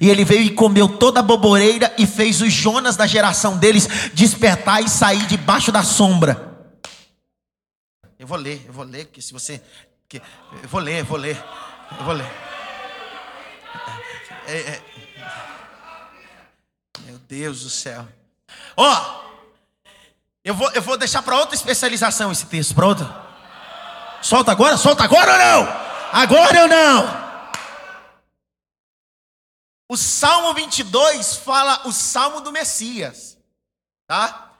E 0.00 0.08
ele 0.08 0.24
veio 0.24 0.42
e 0.42 0.50
comeu 0.50 0.88
toda 0.88 1.20
a 1.20 1.22
boboreira 1.22 1.92
e 1.98 2.06
fez 2.06 2.40
os 2.40 2.52
Jonas 2.52 2.96
da 2.96 3.06
geração 3.06 3.58
deles 3.58 3.88
despertar 4.14 4.82
e 4.82 4.88
sair 4.88 5.26
debaixo 5.26 5.72
da 5.72 5.82
sombra. 5.82 6.50
Eu 8.18 8.26
vou 8.26 8.38
ler, 8.38 8.64
eu 8.66 8.72
vou 8.72 8.84
ler, 8.84 9.06
porque 9.06 9.20
se 9.20 9.32
você. 9.32 9.60
eu 10.12 10.68
vou 10.68 10.80
ler, 10.80 11.00
eu 11.00 11.04
vou 11.04 11.18
ler, 11.18 11.36
eu 11.98 12.04
vou 12.04 12.14
ler. 12.14 12.51
É, 14.46 14.56
é, 14.56 14.82
meu 17.00 17.18
Deus 17.18 17.62
do 17.62 17.70
céu. 17.70 18.06
Ó, 18.76 18.90
oh, 18.90 19.22
eu 20.44 20.54
vou, 20.54 20.70
eu 20.72 20.82
vou 20.82 20.96
deixar 20.96 21.22
para 21.22 21.36
outra 21.36 21.54
especialização 21.54 22.32
esse 22.32 22.46
texto, 22.46 22.78
outra. 22.82 23.22
Solta 24.20 24.52
agora, 24.52 24.76
solta 24.76 25.04
agora 25.04 25.32
ou 25.32 25.38
não? 25.38 25.82
Agora 26.12 26.62
ou 26.62 26.68
não? 26.68 27.22
O 29.88 29.96
Salmo 29.96 30.54
22 30.54 31.36
fala 31.36 31.86
o 31.86 31.92
Salmo 31.92 32.40
do 32.40 32.50
Messias, 32.50 33.36
tá? 34.06 34.52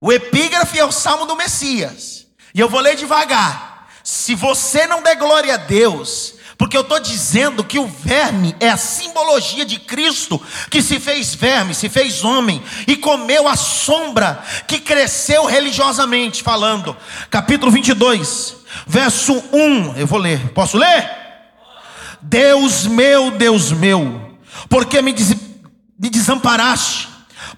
O 0.00 0.12
epígrafe 0.12 0.78
é 0.78 0.84
o 0.84 0.92
Salmo 0.92 1.26
do 1.26 1.36
Messias. 1.36 2.26
E 2.54 2.60
eu 2.60 2.68
vou 2.68 2.80
ler 2.80 2.96
devagar. 2.96 3.88
Se 4.02 4.34
você 4.34 4.86
não 4.86 5.02
der 5.02 5.16
glória 5.16 5.54
a 5.54 5.58
Deus, 5.58 6.34
porque 6.60 6.76
eu 6.76 6.82
estou 6.82 7.00
dizendo 7.00 7.64
que 7.64 7.78
o 7.78 7.86
verme 7.86 8.54
é 8.60 8.68
a 8.68 8.76
simbologia 8.76 9.64
de 9.64 9.80
Cristo, 9.80 10.38
que 10.68 10.82
se 10.82 11.00
fez 11.00 11.34
verme, 11.34 11.74
se 11.74 11.88
fez 11.88 12.22
homem 12.22 12.62
e 12.86 12.96
comeu 12.96 13.48
a 13.48 13.56
sombra 13.56 14.44
que 14.66 14.78
cresceu 14.78 15.46
religiosamente, 15.46 16.42
falando. 16.42 16.94
Capítulo 17.30 17.72
22, 17.72 18.56
verso 18.86 19.42
1. 19.50 19.96
Eu 19.96 20.06
vou 20.06 20.18
ler, 20.18 20.50
posso 20.50 20.76
ler? 20.76 21.10
Deus 22.20 22.86
meu, 22.86 23.30
Deus 23.30 23.72
meu, 23.72 24.36
porque 24.68 25.00
me, 25.00 25.14
des 25.14 25.34
me 25.98 26.10
desamparaste, 26.10 27.08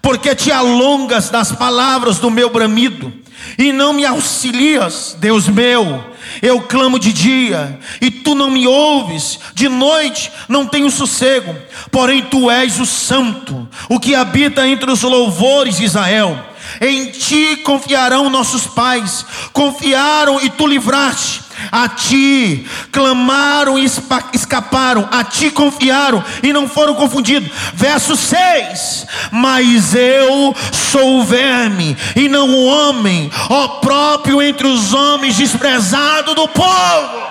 porque 0.01 0.33
te 0.33 0.49
alongas 0.49 1.29
nas 1.29 1.51
palavras 1.51 2.19
do 2.19 2.31
meu 2.31 2.49
bramido 2.49 3.11
e 3.57 3.71
não 3.71 3.93
me 3.93 4.05
auxilias, 4.05 5.15
Deus 5.19 5.47
meu. 5.47 6.13
Eu 6.41 6.61
clamo 6.61 6.97
de 6.97 7.11
dia 7.13 7.79
e 8.01 8.09
tu 8.09 8.33
não 8.33 8.49
me 8.49 8.67
ouves, 8.67 9.39
de 9.53 9.67
noite 9.69 10.31
não 10.47 10.65
tenho 10.65 10.89
sossego, 10.89 11.55
porém 11.91 12.21
tu 12.21 12.49
és 12.49 12.79
o 12.79 12.85
Santo, 12.85 13.67
o 13.89 13.99
que 13.99 14.15
habita 14.15 14.67
entre 14.67 14.89
os 14.89 15.01
louvores 15.03 15.77
de 15.77 15.83
Israel. 15.83 16.39
Em 16.81 17.11
ti 17.11 17.57
confiarão 17.57 18.29
nossos 18.29 18.65
pais, 18.65 19.25
confiaram 19.51 20.39
e 20.41 20.49
tu 20.49 20.65
livraste. 20.65 21.41
A 21.71 21.87
ti 21.89 22.65
clamaram 22.91 23.77
e 23.77 23.85
escaparam, 24.33 25.07
a 25.11 25.23
ti 25.23 25.49
confiaram 25.49 26.23
e 26.41 26.51
não 26.51 26.67
foram 26.67 26.95
confundidos. 26.95 27.49
Verso 27.73 28.15
6: 28.15 29.05
Mas 29.31 29.95
eu 29.95 30.55
sou 30.71 31.19
o 31.19 31.23
verme 31.23 31.95
e 32.15 32.27
não 32.27 32.49
o 32.49 32.65
homem, 32.65 33.31
ó 33.49 33.79
próprio 33.79 34.41
entre 34.41 34.67
os 34.67 34.93
homens, 34.93 35.35
desprezado 35.35 36.35
do 36.35 36.47
povo. 36.47 37.23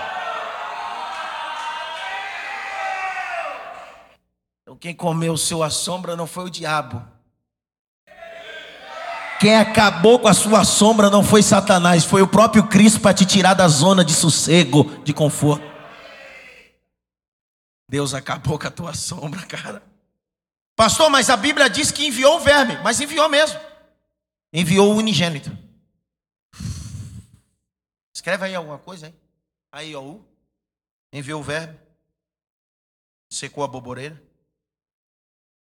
Então, 4.62 4.76
quem 4.76 4.94
comeu 4.94 5.36
sua 5.36 5.70
sombra 5.70 6.16
não 6.16 6.26
foi 6.26 6.44
o 6.44 6.50
diabo 6.50 7.11
quem 9.43 9.57
acabou 9.57 10.20
com 10.20 10.28
a 10.28 10.34
sua 10.34 10.64
sombra 10.64 11.11
não 11.11 11.24
foi 11.24 11.43
Satanás, 11.43 12.05
foi 12.05 12.22
o 12.22 12.28
próprio 12.28 12.68
Cristo 12.68 13.01
para 13.01 13.12
te 13.12 13.26
tirar 13.26 13.55
da 13.55 13.66
zona 13.66 14.05
de 14.05 14.14
sossego, 14.14 14.84
de 15.03 15.12
conforto. 15.12 15.64
Deus 17.90 18.14
acabou 18.14 18.57
com 18.57 18.68
a 18.68 18.70
tua 18.70 18.95
sombra, 18.95 19.45
cara. 19.45 19.82
Pastor, 20.76 21.11
mas 21.11 21.28
a 21.28 21.36
Bíblia 21.36 21.68
diz 21.68 21.90
que 21.90 22.07
enviou 22.07 22.36
o 22.36 22.40
verme, 22.40 22.78
mas 22.84 23.01
enviou 23.01 23.28
mesmo. 23.28 23.59
Enviou 24.53 24.93
o 24.93 24.97
unigênito. 24.97 25.51
Escreve 28.14 28.45
aí 28.45 28.55
alguma 28.55 28.78
coisa, 28.78 29.09
hein? 29.09 29.14
Aí, 29.72 29.97
ó. 29.97 30.14
Enviou 31.12 31.40
o 31.40 31.45
verme. 31.45 31.76
Secou 33.28 33.64
a 33.64 33.66
boboreira. 33.66 34.22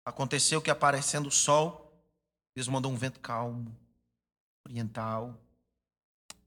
Aconteceu 0.04 0.62
que 0.62 0.70
aparecendo 0.70 1.26
o 1.26 1.32
sol, 1.32 1.83
Deus 2.54 2.68
mandou 2.68 2.92
um 2.92 2.96
vento 2.96 3.18
calmo, 3.18 3.76
oriental. 4.64 5.38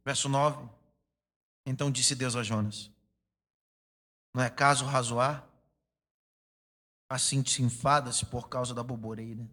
Verso 0.05 0.30
9. 0.30 0.70
Então 1.66 1.91
disse 1.91 2.16
Deus 2.16 2.36
a 2.36 2.43
Jonas: 2.43 2.89
Não 4.34 4.41
é 4.41 4.49
caso 4.49 4.86
razoar? 4.86 5.45
Assim 7.10 7.41
te 7.41 7.62
enfadas 7.62 8.24
por 8.24 8.47
causa 8.47 8.74
da 8.74 8.84
boboreira. 8.84 9.47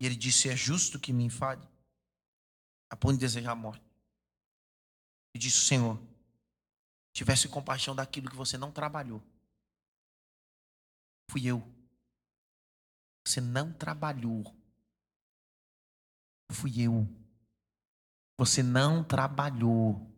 E 0.00 0.06
ele 0.06 0.16
disse: 0.16 0.48
É 0.48 0.56
justo 0.56 0.98
que 0.98 1.12
me 1.12 1.24
enfade, 1.24 1.68
a 2.90 2.96
ponto 2.96 3.14
de 3.14 3.20
desejar 3.20 3.52
a 3.52 3.56
morte. 3.56 3.84
E 5.32 5.38
disse 5.38 5.60
Senhor: 5.60 6.00
Tivesse 7.12 7.48
compaixão 7.48 7.94
daquilo 7.94 8.28
que 8.28 8.36
você 8.36 8.58
não 8.58 8.72
trabalhou. 8.72 9.22
Fui 11.30 11.46
eu 11.46 11.62
você 13.24 13.40
não 13.40 13.72
trabalhou. 13.72 14.54
Fui 16.50 16.80
eu. 16.80 17.08
Você 18.38 18.62
não 18.62 19.04
trabalhou. 19.04 20.10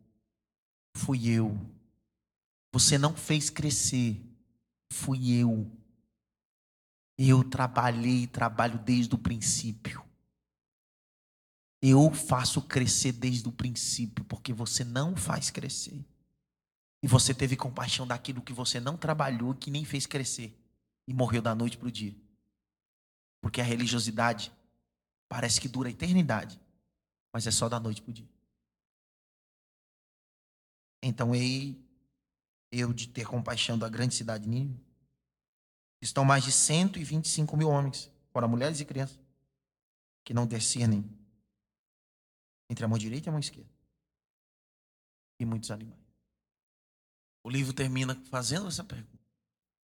Fui 0.97 1.29
eu. 1.29 1.59
Você 2.73 2.97
não 2.99 3.15
fez 3.15 3.51
crescer. 3.51 4.21
Fui 4.91 5.33
eu. 5.33 5.71
Eu 7.17 7.45
trabalhei 7.45 8.23
e 8.23 8.27
trabalho 8.27 8.79
desde 8.79 9.15
o 9.15 9.19
princípio. 9.19 10.05
Eu 11.81 12.13
faço 12.13 12.63
crescer 12.63 13.13
desde 13.13 13.47
o 13.47 13.53
princípio, 13.53 14.25
porque 14.25 14.53
você 14.53 14.83
não 14.83 15.15
faz 15.15 15.51
crescer. 15.51 16.05
E 17.03 17.07
você 17.07 17.35
teve 17.35 17.57
compaixão 17.57 18.07
daquilo 18.07 18.41
que 18.41 18.55
você 18.55 18.81
não 18.81 18.97
trabalhou, 18.97 19.55
que 19.55 19.71
nem 19.71 19.85
fez 19.85 20.07
crescer. 20.07 20.59
E 21.07 21.13
morreu 21.13 21.43
da 21.43 21.55
noite 21.55 21.77
para 21.77 21.89
o 21.89 21.93
dia. 21.93 22.17
Porque 23.45 23.61
a 23.61 23.65
religiosidade 23.65 24.51
parece 25.29 25.61
que 25.61 25.69
dura 25.69 25.91
a 25.91 25.93
eternidade, 25.93 26.59
mas 27.31 27.47
é 27.47 27.51
só 27.51 27.69
da 27.69 27.79
noite 27.79 28.01
para 28.01 28.11
o 28.11 28.15
dia. 28.15 28.27
Então, 31.03 31.35
ei, 31.35 31.79
eu 32.73 32.91
de 32.91 33.07
ter 33.07 33.27
compaixão 33.27 33.79
da 33.79 33.87
grande 33.87 34.15
cidade 34.15 34.45
de 34.45 34.49
Nínive, 34.49 34.83
estão 36.01 36.25
mais 36.25 36.43
de 36.43 36.51
125 36.51 37.55
mil 37.55 37.69
homens, 37.69 38.11
fora 38.33 38.49
mulheres 38.49 38.81
e 38.81 38.85
crianças, 38.87 39.21
que 40.25 40.33
não 40.33 40.47
discernem 40.47 41.05
entre 42.71 42.87
a 42.87 42.89
mão 42.89 42.97
direita 42.97 43.29
e 43.29 43.29
a 43.29 43.33
mão 43.33 43.41
esquerda. 43.41 43.71
E 45.39 45.45
muitos 45.45 45.71
animais. 45.71 46.01
O 47.43 47.51
livro 47.51 47.75
termina 47.75 48.15
fazendo 48.31 48.69
essa 48.69 48.83
pergunta: 48.83 49.23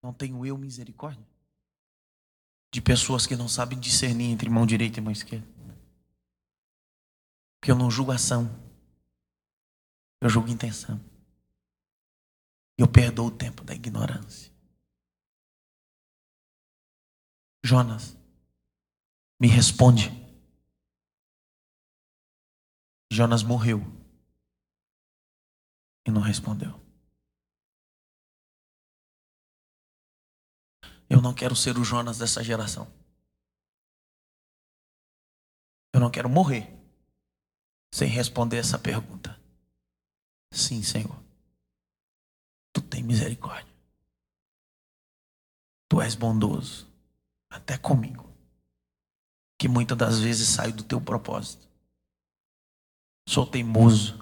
Não 0.02 0.14
tenho 0.14 0.46
eu 0.46 0.56
misericórdia? 0.56 1.29
De 2.72 2.80
pessoas 2.80 3.26
que 3.26 3.36
não 3.36 3.48
sabem 3.48 3.78
discernir 3.78 4.30
entre 4.30 4.48
mão 4.48 4.64
direita 4.64 4.98
e 4.98 5.02
mão 5.02 5.12
esquerda. 5.12 5.46
Porque 7.58 7.70
eu 7.70 7.76
não 7.76 7.90
julgo 7.90 8.12
ação, 8.12 8.48
eu 10.20 10.28
julgo 10.28 10.48
intenção. 10.48 11.00
Eu 12.78 12.88
perdoo 12.88 13.26
o 13.26 13.30
tempo 13.30 13.62
da 13.62 13.74
ignorância. 13.74 14.50
Jonas, 17.62 18.16
me 19.38 19.48
responde. 19.48 20.10
Jonas 23.12 23.42
morreu 23.42 23.80
e 26.06 26.10
não 26.10 26.22
respondeu. 26.22 26.80
Eu 31.10 31.20
não 31.20 31.34
quero 31.34 31.54
ser 31.54 31.76
o 31.76 31.84
Jonas 31.84 32.16
dessa 32.18 32.42
geração. 32.42 32.90
Eu 35.92 36.00
não 36.00 36.10
quero 36.10 36.30
morrer 36.30 36.72
sem 37.92 38.08
responder 38.08 38.56
essa 38.56 38.78
pergunta. 38.78 39.38
Sim, 40.52 40.82
Senhor. 40.82 41.20
Tu 42.72 42.80
tem 42.80 43.02
misericórdia. 43.02 43.74
Tu 45.88 46.00
és 46.00 46.14
bondoso, 46.14 46.88
até 47.50 47.76
comigo, 47.76 48.32
que 49.58 49.68
muitas 49.68 49.98
das 49.98 50.20
vezes 50.20 50.48
saio 50.48 50.72
do 50.72 50.84
teu 50.84 51.00
propósito. 51.00 51.68
Sou 53.28 53.44
teimoso, 53.44 54.20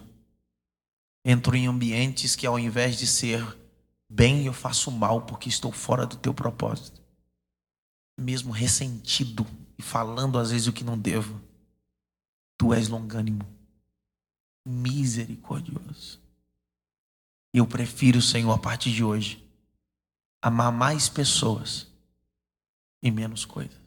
Entro 1.31 1.55
em 1.55 1.67
ambientes 1.67 2.35
que 2.35 2.47
ao 2.47 2.59
invés 2.59 2.97
de 2.97 3.07
ser 3.07 3.43
bem, 4.09 4.47
eu 4.47 4.53
faço 4.53 4.91
mal 4.91 5.23
porque 5.23 5.49
estou 5.49 5.71
fora 5.71 6.07
do 6.07 6.17
teu 6.17 6.33
propósito. 6.33 7.01
Mesmo 8.19 8.53
ressentido 8.53 9.47
e 9.77 9.83
falando 9.83 10.39
às 10.39 10.51
vezes 10.51 10.67
o 10.67 10.73
que 10.73 10.85
não 10.85 10.99
devo. 10.99 11.41
Tu 12.57 12.75
és 12.75 12.89
longânimo, 12.89 13.47
misericordioso. 14.67 16.21
Eu 17.55 17.67
prefiro, 17.67 18.21
Senhor, 18.21 18.53
a 18.53 18.59
partir 18.59 18.93
de 18.93 19.05
hoje, 19.05 19.47
amar 20.43 20.73
mais 20.73 21.09
pessoas 21.09 21.87
e 23.03 23.11
menos 23.11 23.45
coisas. 23.45 23.79